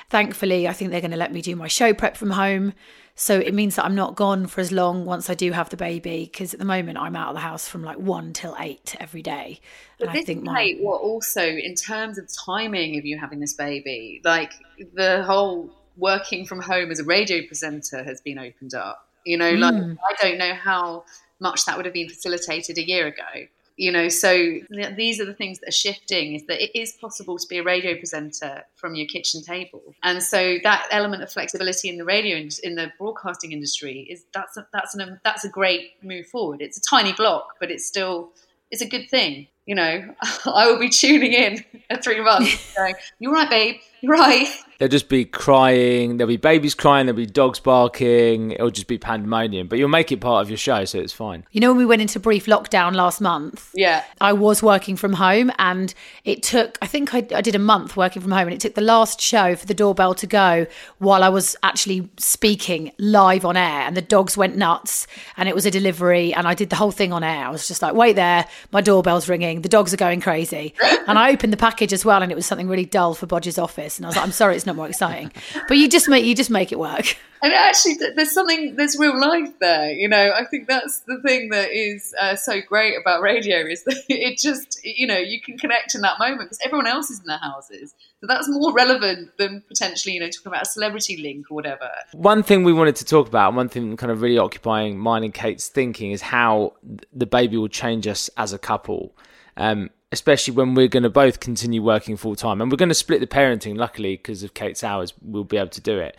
[0.08, 2.72] Thankfully, I think they're going to let me do my show prep from home.
[3.20, 5.76] So it means that I'm not gone for as long once I do have the
[5.76, 6.30] baby.
[6.32, 9.20] Because at the moment, I'm out of the house from like one till eight every
[9.20, 9.60] day.
[9.98, 13.38] And But I this think my what also in terms of timing of you having
[13.38, 14.54] this baby, like
[14.94, 19.06] the whole working from home as a radio presenter has been opened up.
[19.26, 19.98] You know, like Mm.
[20.02, 21.04] I don't know how
[21.40, 23.46] much that would have been facilitated a year ago.
[23.76, 26.34] You know, so th- these are the things that are shifting.
[26.34, 30.22] Is that it is possible to be a radio presenter from your kitchen table, and
[30.22, 34.56] so that element of flexibility in the radio in, in the broadcasting industry is that's
[34.56, 36.60] a, that's an that's a great move forward.
[36.60, 38.30] It's a tiny block, but it's still
[38.70, 39.48] it's a good thing.
[39.66, 40.14] You know,
[40.46, 43.76] I will be tuning in at three months, going, "You're right, babe.
[44.00, 44.48] You're right."
[44.80, 46.16] There'll just be crying.
[46.16, 47.04] There'll be babies crying.
[47.04, 48.52] There'll be dogs barking.
[48.52, 49.68] It'll just be pandemonium.
[49.68, 51.44] But you'll make it part of your show, so it's fine.
[51.52, 55.12] You know, when we went into brief lockdown last month, Yeah, I was working from
[55.12, 55.92] home and
[56.24, 58.74] it took, I think I, I did a month working from home and it took
[58.74, 63.58] the last show for the doorbell to go while I was actually speaking live on
[63.58, 66.76] air and the dogs went nuts and it was a delivery and I did the
[66.76, 67.44] whole thing on air.
[67.44, 70.74] I was just like, wait there, my doorbell's ringing, the dogs are going crazy.
[71.10, 73.58] And I opened the package as well and it was something really dull for Bodge's
[73.58, 73.89] office.
[73.98, 75.32] And I was like, I'm sorry, it's not more exciting.
[75.68, 77.16] But you just make, you just make it work.
[77.42, 79.90] and actually, there's something there's real life there.
[79.90, 83.82] You know, I think that's the thing that is uh, so great about radio is
[83.84, 87.20] that it just you know you can connect in that moment because everyone else is
[87.20, 87.94] in their houses.
[88.20, 91.88] So that's more relevant than potentially you know talking about a celebrity link or whatever.
[92.12, 95.32] One thing we wanted to talk about, one thing kind of really occupying mine and
[95.32, 96.74] Kate's thinking, is how
[97.12, 99.16] the baby will change us as a couple.
[99.56, 102.94] Um, especially when we're going to both continue working full time, and we're going to
[102.94, 103.76] split the parenting.
[103.76, 106.16] Luckily, because of Kate's hours, we'll be able to do it.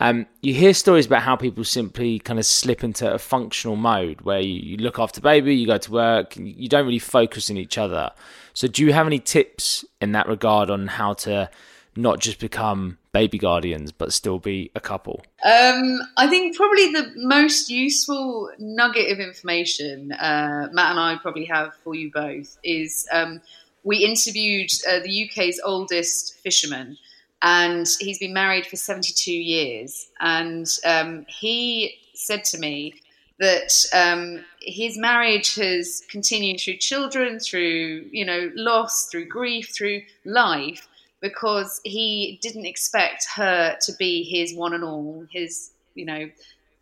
[0.00, 4.20] Um, you hear stories about how people simply kind of slip into a functional mode
[4.20, 7.56] where you, you look after baby, you go to work, you don't really focus on
[7.56, 8.12] each other.
[8.54, 11.50] So, do you have any tips in that regard on how to
[11.96, 15.22] not just become baby guardians, but still be a couple?
[15.44, 21.44] Um, I think probably the most useful nugget of information uh, Matt and I probably
[21.46, 23.40] have for you both is um,
[23.84, 26.96] we interviewed uh, the UK's oldest fisherman,
[27.42, 30.10] and he's been married for 72 years.
[30.20, 32.94] And um, he said to me
[33.38, 40.02] that um, his marriage has continued through children, through you know loss, through grief, through
[40.24, 40.88] life
[41.20, 46.30] because he didn't expect her to be his one and all, his, you know,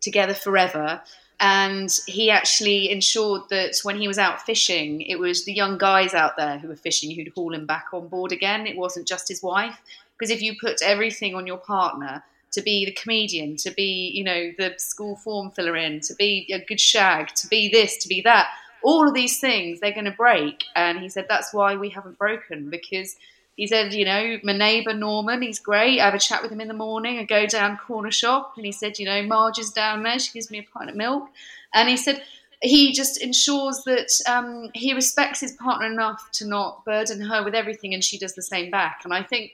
[0.01, 1.01] together forever.
[1.39, 6.13] and he actually ensured that when he was out fishing, it was the young guys
[6.13, 8.65] out there who were fishing who'd haul him back on board again.
[8.65, 9.79] It wasn't just his wife.
[10.17, 12.23] Because if you put everything on your partner,
[12.53, 16.49] to be the comedian, to be, you know, the school form filler in, to be
[16.51, 18.47] a good shag, to be this, to be that,
[18.81, 20.63] all of these things, they're going to break.
[20.75, 23.15] And he said, that's why we haven't broken because
[23.57, 25.99] he said, you know, my neighbour Norman, he's great.
[25.99, 27.17] I have a chat with him in the morning.
[27.17, 30.19] I go down corner shop and he said, you know, Marge is down there.
[30.19, 31.27] She gives me a pint of milk.
[31.73, 32.21] And he said,
[32.61, 37.55] he just ensures that um, he respects his partner enough to not burden her with
[37.55, 39.01] everything and she does the same back.
[39.03, 39.53] And I think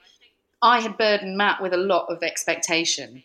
[0.62, 3.24] I had burdened Matt with a lot of expectation.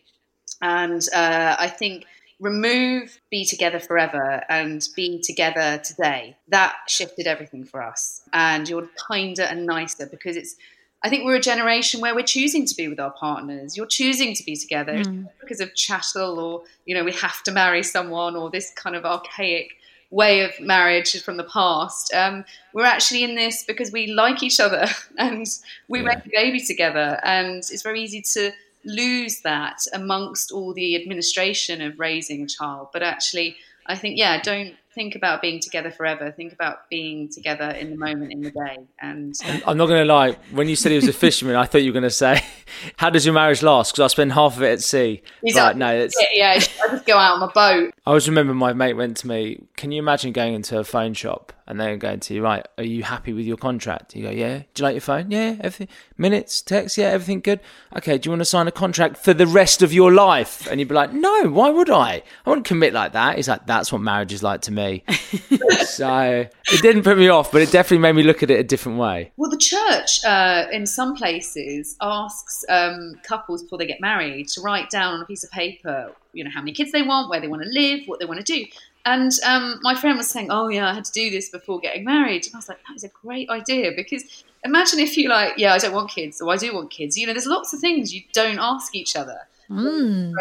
[0.61, 2.05] And uh, I think
[2.39, 8.87] remove be together forever and be together today that shifted everything for us and you're
[9.07, 10.55] kinder and nicer because it's
[11.03, 14.33] i think we're a generation where we're choosing to be with our partners you're choosing
[14.33, 15.27] to be together mm.
[15.41, 19.05] because of chattel or you know we have to marry someone or this kind of
[19.05, 19.75] archaic
[20.11, 22.13] way of marriage from the past.
[22.13, 25.45] Um, we're actually in this because we like each other and
[25.87, 26.05] we yeah.
[26.05, 28.51] make a baby together, and it's very easy to
[28.85, 32.89] lose that amongst all the administration of raising a child.
[32.93, 36.31] But actually, I think yeah, don't think about being together forever.
[36.31, 38.79] Think about being together in the moment, in the day.
[38.99, 40.37] And uh, I'm not going to lie.
[40.51, 42.43] When you said he was a fisherman, I thought you were going to say,
[42.97, 45.21] "How does your marriage last?" Because I spend half of it at sea.
[45.43, 46.51] Like, no, it's yeah.
[46.51, 47.93] I just go out on my boat.
[48.05, 49.61] I always remember my mate went to me.
[49.77, 52.67] Can you imagine going into a phone shop and they're going to you, right?
[52.79, 54.15] Are you happy with your contract?
[54.15, 54.63] You go, yeah.
[54.73, 55.29] Do you like your phone?
[55.29, 55.55] Yeah.
[55.59, 57.59] Everything, minutes, text, yeah, everything good.
[57.95, 58.17] Okay.
[58.17, 60.67] Do you want to sign a contract for the rest of your life?
[60.69, 61.49] And you'd be like, no.
[61.49, 62.23] Why would I?
[62.45, 63.35] I wouldn't commit like that.
[63.35, 64.78] He's like, that's what marriage is like to me.
[65.85, 68.63] so it didn't put me off, but it definitely made me look at it a
[68.63, 69.31] different way.
[69.37, 74.61] Well, the church uh, in some places asks um, couples before they get married to
[74.61, 77.39] write down on a piece of paper, you know, how many kids they want, where
[77.39, 78.65] they want to live, what they want to do.
[79.05, 82.03] And um, my friend was saying, "Oh yeah, I had to do this before getting
[82.03, 85.53] married." And I was like, "That is a great idea because imagine if you like,
[85.57, 87.17] yeah, I don't want kids, or I do want kids.
[87.17, 89.39] You know, there's lots of things you don't ask each other."
[89.69, 90.33] Mm.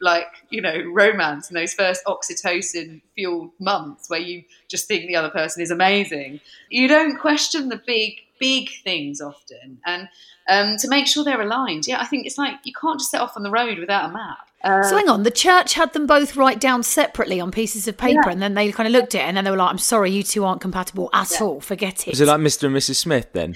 [0.00, 5.16] like you know romance and those first oxytocin fueled months where you just think the
[5.16, 6.38] other person is amazing
[6.70, 10.08] you don't question the big big things often and
[10.48, 13.20] um, to make sure they're aligned yeah i think it's like you can't just set
[13.20, 16.06] off on the road without a map uh, so hang on, the church had them
[16.06, 18.32] both write down separately on pieces of paper, yeah.
[18.32, 20.10] and then they kind of looked at it, and then they were like, "I'm sorry,
[20.10, 21.46] you two aren't compatible at yeah.
[21.46, 21.60] all.
[21.60, 22.64] Forget it." Is it like Mr.
[22.64, 22.96] and Mrs.
[22.96, 23.54] Smith then?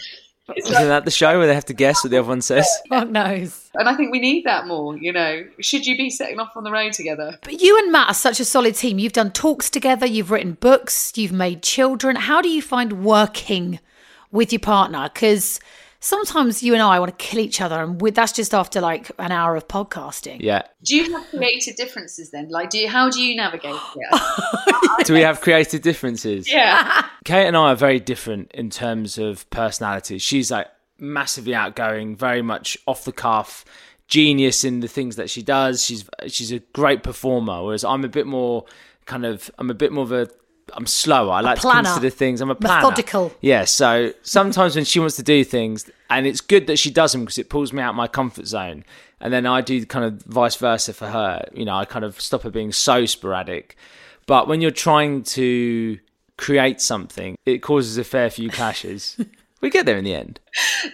[0.57, 2.69] Isn't that the show where they have to guess what the other one says?
[2.89, 3.71] Fuck knows.
[3.75, 5.45] And I think we need that more, you know.
[5.61, 7.39] Should you be setting off on the road together?
[7.43, 8.99] But you and Matt are such a solid team.
[8.99, 12.17] You've done talks together, you've written books, you've made children.
[12.17, 13.79] How do you find working
[14.33, 15.09] with your partner?
[15.13, 15.61] Because
[16.03, 19.33] sometimes you and I want to kill each other, and that's just after like an
[19.33, 20.39] hour of podcasting.
[20.41, 20.63] Yeah.
[20.85, 22.49] Do you have creative differences then?
[22.51, 25.07] Like, do you, how do you navigate it?
[25.07, 26.53] do we have creative differences?
[26.53, 27.07] Yeah.
[27.25, 30.19] Kate and I are very different in terms of personality.
[30.19, 30.67] She's like
[30.99, 33.65] massively outgoing, very much off the cuff,
[34.09, 35.85] genius in the things that she does.
[35.85, 38.65] She's she's a great performer, whereas I'm a bit more
[39.07, 40.29] kind of I'm a bit more of a
[40.75, 41.33] I'm slower.
[41.33, 42.41] I like to consider things.
[42.41, 42.89] I'm a planner.
[42.89, 43.33] Methodical.
[43.41, 43.65] Yeah.
[43.65, 47.23] So sometimes when she wants to do things, and it's good that she does them
[47.23, 48.85] because it pulls me out my comfort zone,
[49.21, 51.47] and then I do kind of vice versa for her.
[51.53, 53.77] You know, I kind of stop her being so sporadic.
[54.27, 55.99] But when you're trying to
[56.37, 59.19] create something, it causes a fair few clashes.
[59.61, 60.41] we get there in the end.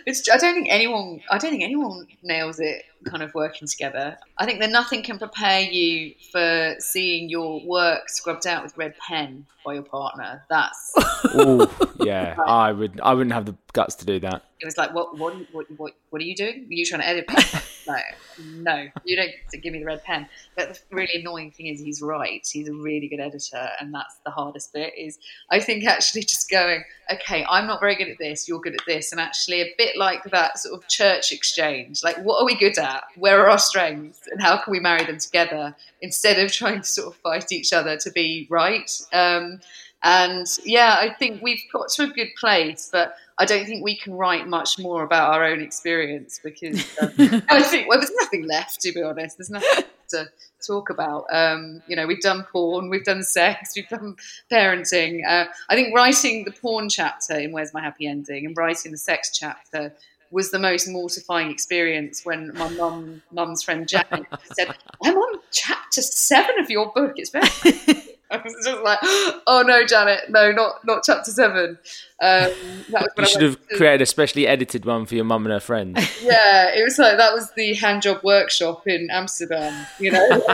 [0.06, 1.20] It's, I don't think anyone.
[1.30, 4.16] I don't think anyone nails it kind of working together.
[4.38, 8.94] I think that nothing can prepare you for seeing your work scrubbed out with red
[8.98, 10.44] pen by your partner.
[10.48, 10.92] That's
[11.36, 11.68] Ooh,
[12.00, 12.36] yeah.
[12.46, 14.42] I would I wouldn't have the guts to do that.
[14.60, 16.66] It was like, what what what what, what are you doing?
[16.68, 17.26] Are you trying to edit?
[17.86, 18.04] like,
[18.42, 20.28] no, you don't give me the red pen.
[20.56, 22.46] But the really annoying thing is, he's right.
[22.50, 24.94] He's a really good editor, and that's the hardest bit.
[24.98, 25.18] Is
[25.50, 28.48] I think actually just going, okay, I'm not very good at this.
[28.48, 32.02] You're good at this, and actually a bit like that sort of church exchange.
[32.02, 33.04] Like, what are we good at?
[33.16, 36.86] Where are our strengths, and how can we marry them together instead of trying to
[36.86, 38.90] sort of fight each other to be right?
[39.12, 39.60] Um,
[40.02, 43.96] and yeah, I think we've got to a good place, but I don't think we
[43.96, 47.10] can write much more about our own experience because um,
[47.48, 49.38] I think well, there's nothing left to be honest.
[49.38, 50.28] There's nothing to
[50.66, 51.26] talk about.
[51.30, 54.16] Um, you know, we've done porn, we've done sex, we've done
[54.50, 55.20] parenting.
[55.26, 58.98] Uh, I think writing the porn chapter in Where's My Happy Ending and writing the
[58.98, 59.92] sex chapter
[60.30, 66.02] was the most mortifying experience when my mum, mum's friend Janet said, "I'm on chapter
[66.02, 67.14] seven of your book.
[67.16, 68.98] It's very." I was just like,
[69.46, 71.78] oh no, Janet, no, not not chapter seven.
[72.20, 72.50] Um,
[72.90, 75.46] that was You I should have to- created a specially edited one for your mum
[75.46, 75.98] and her friends.
[76.22, 79.86] Yeah, it was like that was the hand job workshop in Amsterdam.
[79.98, 80.28] You know,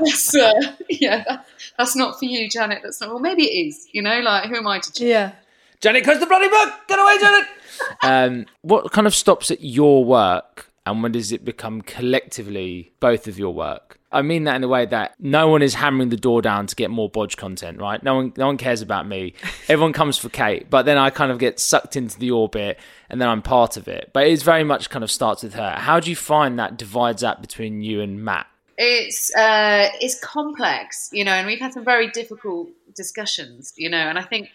[0.00, 0.52] that's, uh,
[0.88, 1.46] yeah, that,
[1.78, 2.80] that's not for you, Janet.
[2.82, 3.10] That's not.
[3.10, 3.86] Well, maybe it is.
[3.92, 5.02] You know, like who am I to judge?
[5.06, 5.32] Yeah.
[5.80, 6.72] Janet, close the bloody book!
[6.88, 7.46] Get away, Janet!
[8.02, 13.26] um, what kind of stops at your work and when does it become collectively both
[13.28, 13.98] of your work?
[14.14, 16.76] I mean that in a way that no one is hammering the door down to
[16.76, 18.02] get more Boj content, right?
[18.02, 19.34] No one, no one cares about me.
[19.68, 22.78] Everyone comes for Kate, but then I kind of get sucked into the orbit,
[23.10, 24.10] and then I'm part of it.
[24.12, 25.72] But it's very much kind of starts with her.
[25.72, 28.46] How do you find that divides up between you and Matt?
[28.78, 33.98] It's uh, it's complex, you know, and we've had some very difficult discussions, you know,
[33.98, 34.50] and I think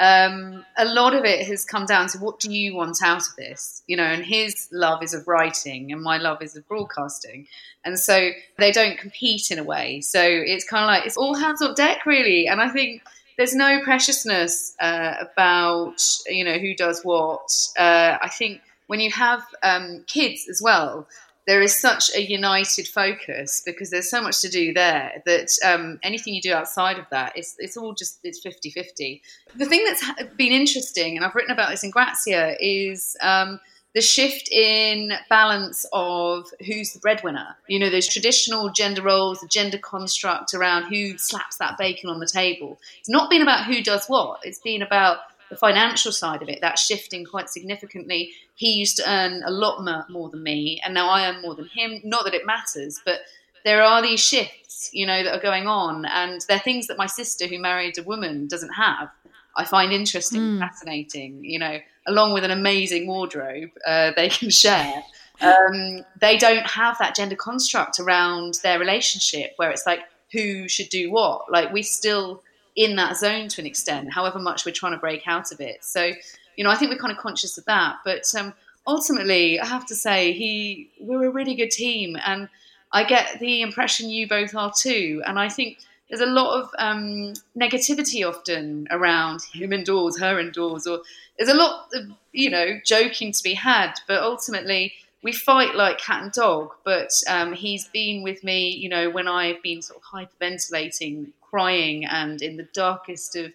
[0.00, 3.36] um, a lot of it has come down to what do you want out of
[3.36, 7.46] this, you know, and his love is of writing and my love is of broadcasting,
[7.84, 10.00] and so they don't compete in a way.
[10.00, 13.02] So it's kind of like it's all hands on deck, really, and I think
[13.36, 17.50] there's no preciousness uh, about you know who does what.
[17.78, 21.06] Uh, I think when you have um, kids as well,
[21.46, 25.98] there is such a united focus because there's so much to do there that um,
[26.02, 29.20] anything you do outside of that, it's, it's all just it's 50-50.
[29.56, 30.04] The thing that's
[30.36, 33.58] been interesting, and I've written about this in Grazia, is um,
[33.94, 37.56] the shift in balance of who's the breadwinner.
[37.66, 42.20] You know, those traditional gender roles, the gender construct around who slaps that bacon on
[42.20, 42.78] the table.
[43.00, 44.40] It's not been about who does what.
[44.44, 45.18] It's been about
[45.50, 46.60] the financial side of it.
[46.60, 48.32] That's shifting quite significantly.
[48.54, 51.54] He used to earn a lot more, more than me, and now I earn more
[51.54, 52.00] than him.
[52.04, 53.20] Not that it matters, but
[53.64, 57.06] there are these shifts, you know, that are going on, and they're things that my
[57.06, 59.10] sister, who married a woman, doesn't have.
[59.56, 61.44] I find interesting, and fascinating.
[61.44, 65.02] You know, along with an amazing wardrobe, uh, they can share.
[65.40, 70.00] Um, they don't have that gender construct around their relationship where it's like
[70.32, 71.50] who should do what.
[71.50, 72.42] Like we still
[72.76, 75.84] in that zone to an extent, however much we're trying to break out of it.
[75.84, 76.12] So,
[76.56, 77.96] you know, I think we're kind of conscious of that.
[78.04, 78.54] But um,
[78.86, 82.48] ultimately, I have to say, he we're a really good team, and
[82.92, 85.22] I get the impression you both are too.
[85.26, 90.86] And I think there's a lot of um, negativity often around him indoors, her indoors,
[90.86, 91.00] or
[91.38, 93.94] there's a lot of you know joking to be had.
[94.06, 94.92] But ultimately,
[95.22, 96.72] we fight like cat and dog.
[96.84, 102.04] But um, he's been with me, you know, when I've been sort of hyperventilating, crying,
[102.04, 103.52] and in the darkest of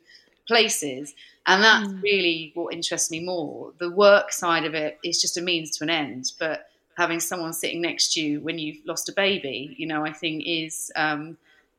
[0.47, 1.13] places.
[1.47, 3.71] And that's really what interests me more.
[3.77, 7.53] The work side of it is just a means to an end, but having someone
[7.53, 11.37] sitting next to you when you've lost a baby, you know, I think is um,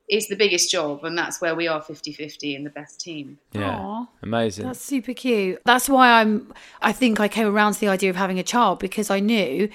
[0.09, 3.39] is the biggest job, and that's where we are 50-50 in the best team.
[3.53, 4.07] Yeah, Aw.
[4.23, 4.67] amazing.
[4.67, 5.61] That's super cute.
[5.65, 6.53] That's why I'm.
[6.81, 9.69] I think I came around to the idea of having a child because I knew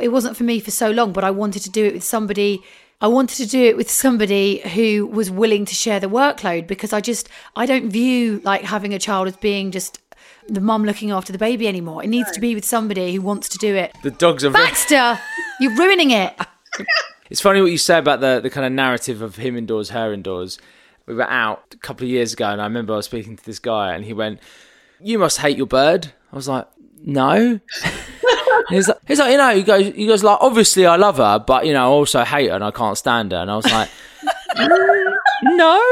[0.00, 2.62] it wasn't for me for so long, but I wanted to do it with somebody.
[3.02, 6.92] I wanted to do it with somebody who was willing to share the workload because
[6.92, 9.98] I just I don't view like having a child as being just
[10.48, 12.04] the mum looking after the baby anymore.
[12.04, 13.96] It needs to be with somebody who wants to do it.
[14.04, 14.66] the dogs are very.
[14.66, 15.18] Baxter,
[15.60, 16.34] you're ruining it.
[17.30, 20.12] It's funny what you say about the, the kind of narrative of him indoors, her
[20.12, 20.58] indoors.
[21.06, 23.44] We were out a couple of years ago, and I remember I was speaking to
[23.46, 24.38] this guy, and he went,
[25.00, 26.68] "You must hate your bird." I was like,
[27.02, 27.58] "No."
[28.68, 31.16] And he's like, he's like, you know, he goes, he goes like, obviously I love
[31.18, 33.38] her, but you know, I also hate her and I can't stand her.
[33.38, 33.88] And I was like,
[34.56, 35.14] "Mm,
[35.56, 35.82] no,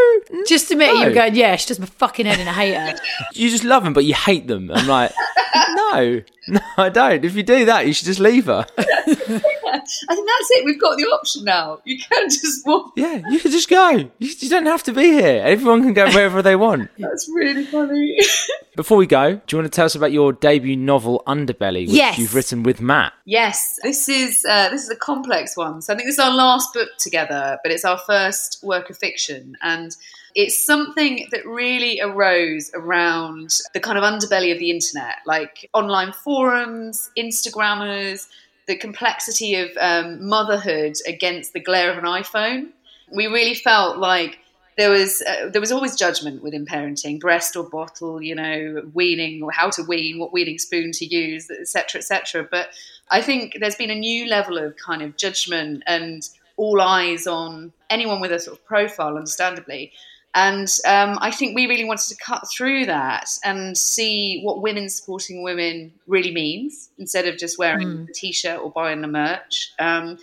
[0.46, 1.04] Just you No.
[1.08, 2.98] were going, yeah, she does my fucking head in a hater.
[3.34, 4.70] you just love them, but you hate them.
[4.72, 5.12] I'm like,
[5.55, 7.24] no, no, I don't.
[7.24, 8.66] If you do that, you should just leave her.
[8.78, 9.82] I
[10.14, 10.64] think that's it.
[10.64, 11.80] We've got the option now.
[11.84, 12.92] You can just walk.
[12.96, 13.90] Yeah, you can just go.
[13.90, 15.42] You, you don't have to be here.
[15.44, 16.90] Everyone can go wherever they want.
[16.98, 18.18] That's really funny.
[18.76, 21.96] Before we go, do you want to tell us about your debut novel, Underbelly, which
[21.96, 22.18] Yes.
[22.18, 23.12] you've written with Matt?
[23.24, 25.82] Yes, this is uh, this is a complex one.
[25.82, 28.96] So I think this is our last book together, but it's our first work of
[28.98, 29.94] fiction, and
[30.34, 36.12] it's something that really arose around the kind of underbelly of the internet, like online
[36.12, 38.28] forums, Instagrammers,
[38.66, 42.68] the complexity of um, motherhood against the glare of an iPhone.
[43.12, 44.38] We really felt like
[44.76, 49.42] there was uh, there was always judgment within parenting, breast or bottle, you know, weaning
[49.42, 52.48] or how to wean, what weaning spoon to use, etc., etc.
[52.50, 52.68] But
[53.10, 56.26] I think there's been a new level of kind of judgment and
[56.56, 59.92] all eyes on anyone with a sort of profile, understandably.
[60.34, 64.88] And um, I think we really wanted to cut through that and see what women
[64.88, 69.72] supporting women really means instead of just wearing a t shirt or buying the merch.
[69.80, 70.18] Um,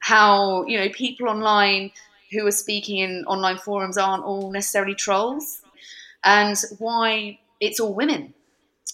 [0.00, 1.92] how, you know, people online
[2.32, 5.62] who are speaking in online forums aren't all necessarily trolls
[6.24, 8.34] and why it's all women.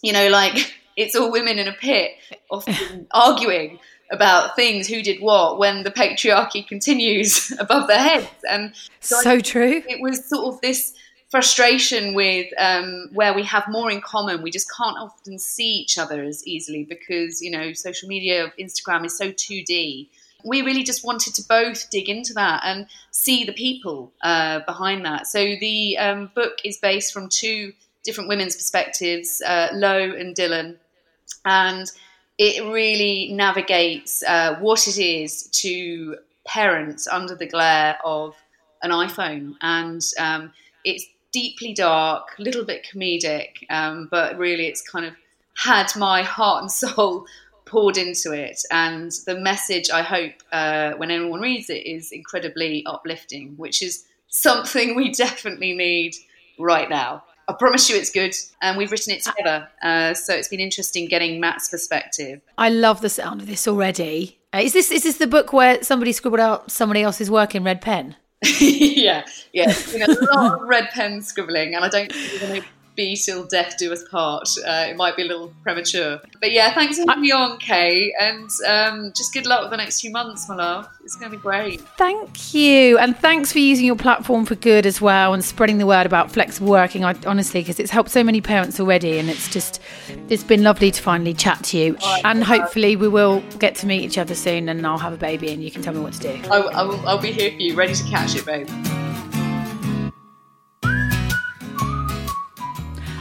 [0.02, 2.12] You know, like it's all women in a pit,
[2.50, 3.78] often arguing
[4.11, 8.28] about things, who did what, when the patriarchy continues above their heads.
[8.48, 9.82] And I So true.
[9.86, 10.94] it was sort of this
[11.30, 14.42] frustration with um, where we have more in common.
[14.42, 19.04] We just can't often see each other as easily because, you know, social media, Instagram
[19.04, 20.09] is so 2D.
[20.44, 25.04] We really just wanted to both dig into that and see the people uh, behind
[25.04, 25.26] that.
[25.26, 27.72] So the um, book is based from two
[28.04, 30.76] different women's perspectives, uh, Lo and Dylan.
[31.44, 31.90] And
[32.39, 36.16] it really navigates uh, what it is to
[36.47, 38.34] parents under the glare of
[38.82, 39.55] an iPhone.
[39.61, 40.53] And um,
[40.84, 45.14] it's deeply dark, a little bit comedic, um, but really it's kind of
[45.57, 47.26] had my heart and soul
[47.64, 48.62] poured into it.
[48.70, 54.05] And the message, I hope, uh, when anyone reads it, is incredibly uplifting, which is
[54.28, 56.14] something we definitely need
[56.59, 57.24] right now.
[57.49, 58.34] I promise you it's good.
[58.61, 59.68] And we've written it together.
[59.82, 62.42] Uh, so it's been interesting getting Matt's perspective.
[62.59, 64.38] I love the sound of this already.
[64.55, 67.64] Uh, is this is this the book where somebody scribbled out somebody else's work in
[67.64, 68.16] red pen?
[68.61, 69.74] yeah, yeah.
[69.90, 72.68] You know, a lot of red pen scribbling, and I don't going to
[72.99, 74.49] be till death do us part.
[74.66, 76.20] Uh, it might be a little premature.
[76.40, 79.76] But yeah, thanks for having me on, Kay, and um, just good luck with the
[79.76, 80.88] next few months, my love.
[81.05, 81.80] It's going to be great.
[81.96, 82.99] Thank you.
[82.99, 86.30] And thanks for using your platform for good as well and spreading the word about
[86.30, 87.05] flexible working.
[87.05, 89.18] I honestly, because it's helped so many parents already.
[89.18, 89.80] And it's just,
[90.28, 91.96] it's been lovely to finally chat to you.
[92.24, 95.53] And hopefully, we will get to meet each other soon and I'll have a baby
[95.53, 96.51] and you can tell me what to do.
[96.51, 98.68] I, I will, I'll be here for you, ready to catch it, babe.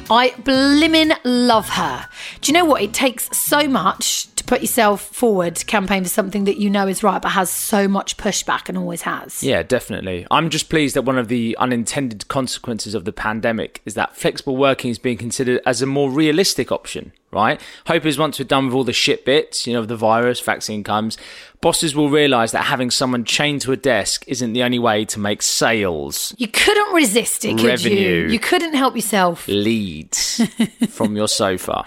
[0.09, 2.07] I blimmin' love her.
[2.39, 2.81] Do you know what?
[2.81, 6.87] It takes so much to put yourself forward to campaign for something that you know
[6.87, 9.43] is right, but has so much pushback and always has.
[9.43, 10.25] Yeah, definitely.
[10.31, 14.55] I'm just pleased that one of the unintended consequences of the pandemic is that flexible
[14.55, 17.59] working is being considered as a more realistic option, right?
[17.87, 20.83] Hope is once we're done with all the shit bits, you know, the virus, vaccine
[20.83, 21.17] comes,
[21.61, 25.19] bosses will realise that having someone chained to a desk isn't the only way to
[25.19, 26.33] make sales.
[26.37, 27.95] You couldn't resist it, could Revenue.
[27.95, 28.27] you?
[28.27, 29.47] You couldn't help yourself.
[29.47, 30.41] Leads
[30.89, 31.83] from your sofa.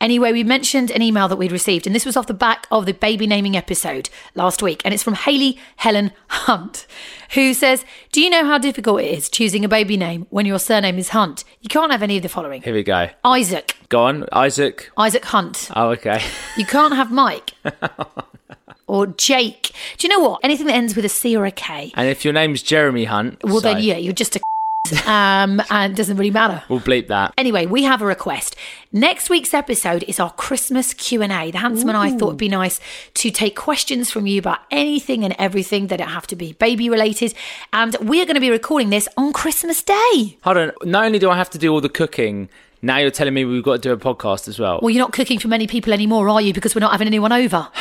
[0.00, 2.86] Anyway, we mentioned an email that we'd received, and this was off the back of
[2.86, 6.86] the baby naming episode last week, and it's from Haley Helen Hunt,
[7.34, 10.58] who says, Do you know how difficult it is choosing a baby name when your
[10.58, 11.44] surname is Hunt?
[11.60, 13.08] You can't have any of the following Here we go.
[13.24, 14.90] Isaac, Go on, Isaac.
[14.98, 15.70] Isaac Hunt.
[15.76, 16.20] Oh, okay.
[16.56, 17.52] You can't have Mike.
[18.86, 19.72] or Jake.
[19.98, 20.40] Do you know what?
[20.42, 21.92] Anything that ends with a C or a K.
[21.94, 24.40] And if your name's Jeremy Hunt, Well, then, yeah, you're just a
[25.10, 26.62] um, and it doesn't really matter.
[26.68, 27.32] we'll bleep that.
[27.38, 28.54] Anyway, we have a request.
[28.92, 31.50] Next week's episode is our Christmas Q&A.
[31.50, 32.80] The Handsome and I thought it'd be nice
[33.14, 36.90] to take questions from you about anything and everything that don't have to be baby
[36.90, 37.32] related.
[37.72, 40.36] And we're going to be recording this on Christmas Day.
[40.42, 40.72] Hold on.
[40.84, 42.50] Not only do I have to do all the cooking,
[42.84, 44.80] now you're telling me we've got to do a podcast as well.
[44.82, 46.52] Well, you're not cooking for many people anymore, are you?
[46.52, 47.68] Because we're not having anyone over.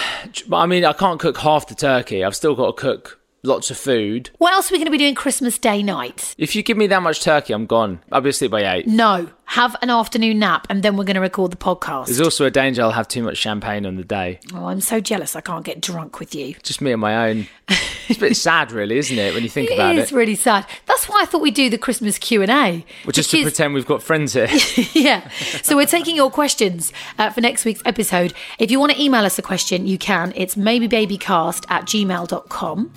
[0.47, 2.23] But I mean, I can't cook half the turkey.
[2.23, 4.29] I've still got to cook lots of food.
[4.37, 6.33] What else are we going to be doing Christmas Day night?
[6.37, 7.99] If you give me that much turkey, I'm gone.
[8.11, 8.87] I'll be asleep by eight.
[8.87, 12.05] No, have an afternoon nap and then we're going to record the podcast.
[12.07, 14.39] There's also a danger I'll have too much champagne on the day.
[14.53, 16.55] oh, I'm so jealous I can't get drunk with you.
[16.63, 17.47] Just me on my own.
[18.09, 19.99] It's a bit sad, really, isn't it, when you think about it?
[19.99, 20.65] it is really sad.
[20.87, 22.45] That's why I thought we'd do the Christmas Q&A.
[22.45, 24.49] Well, just to pretend we've got friends here.
[24.93, 25.29] yeah.
[25.61, 28.33] So we're taking your questions uh, for next week's episode.
[28.59, 30.33] If you want to email us a question, you can.
[30.35, 32.91] It's maybebabycast at gmail.com.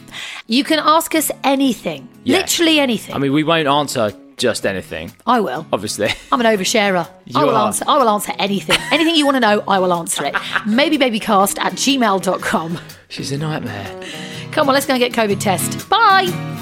[0.46, 2.38] You can ask us anything, Yeah.
[2.38, 3.14] literally anything.
[3.14, 5.66] I mean, we won't answer just anything, I will.
[5.72, 6.08] obviously.
[6.32, 7.08] I'm an oversharer.
[7.34, 7.66] I will are.
[7.68, 7.84] answer.
[7.88, 8.76] I will answer anything.
[8.92, 10.34] anything you want to know, I will answer it.
[10.66, 12.78] Maybebabycast at gmail.com.
[13.08, 14.00] She's a nightmare.
[14.52, 15.88] Come on, let's go and get COVID test.
[15.88, 16.54] Bye.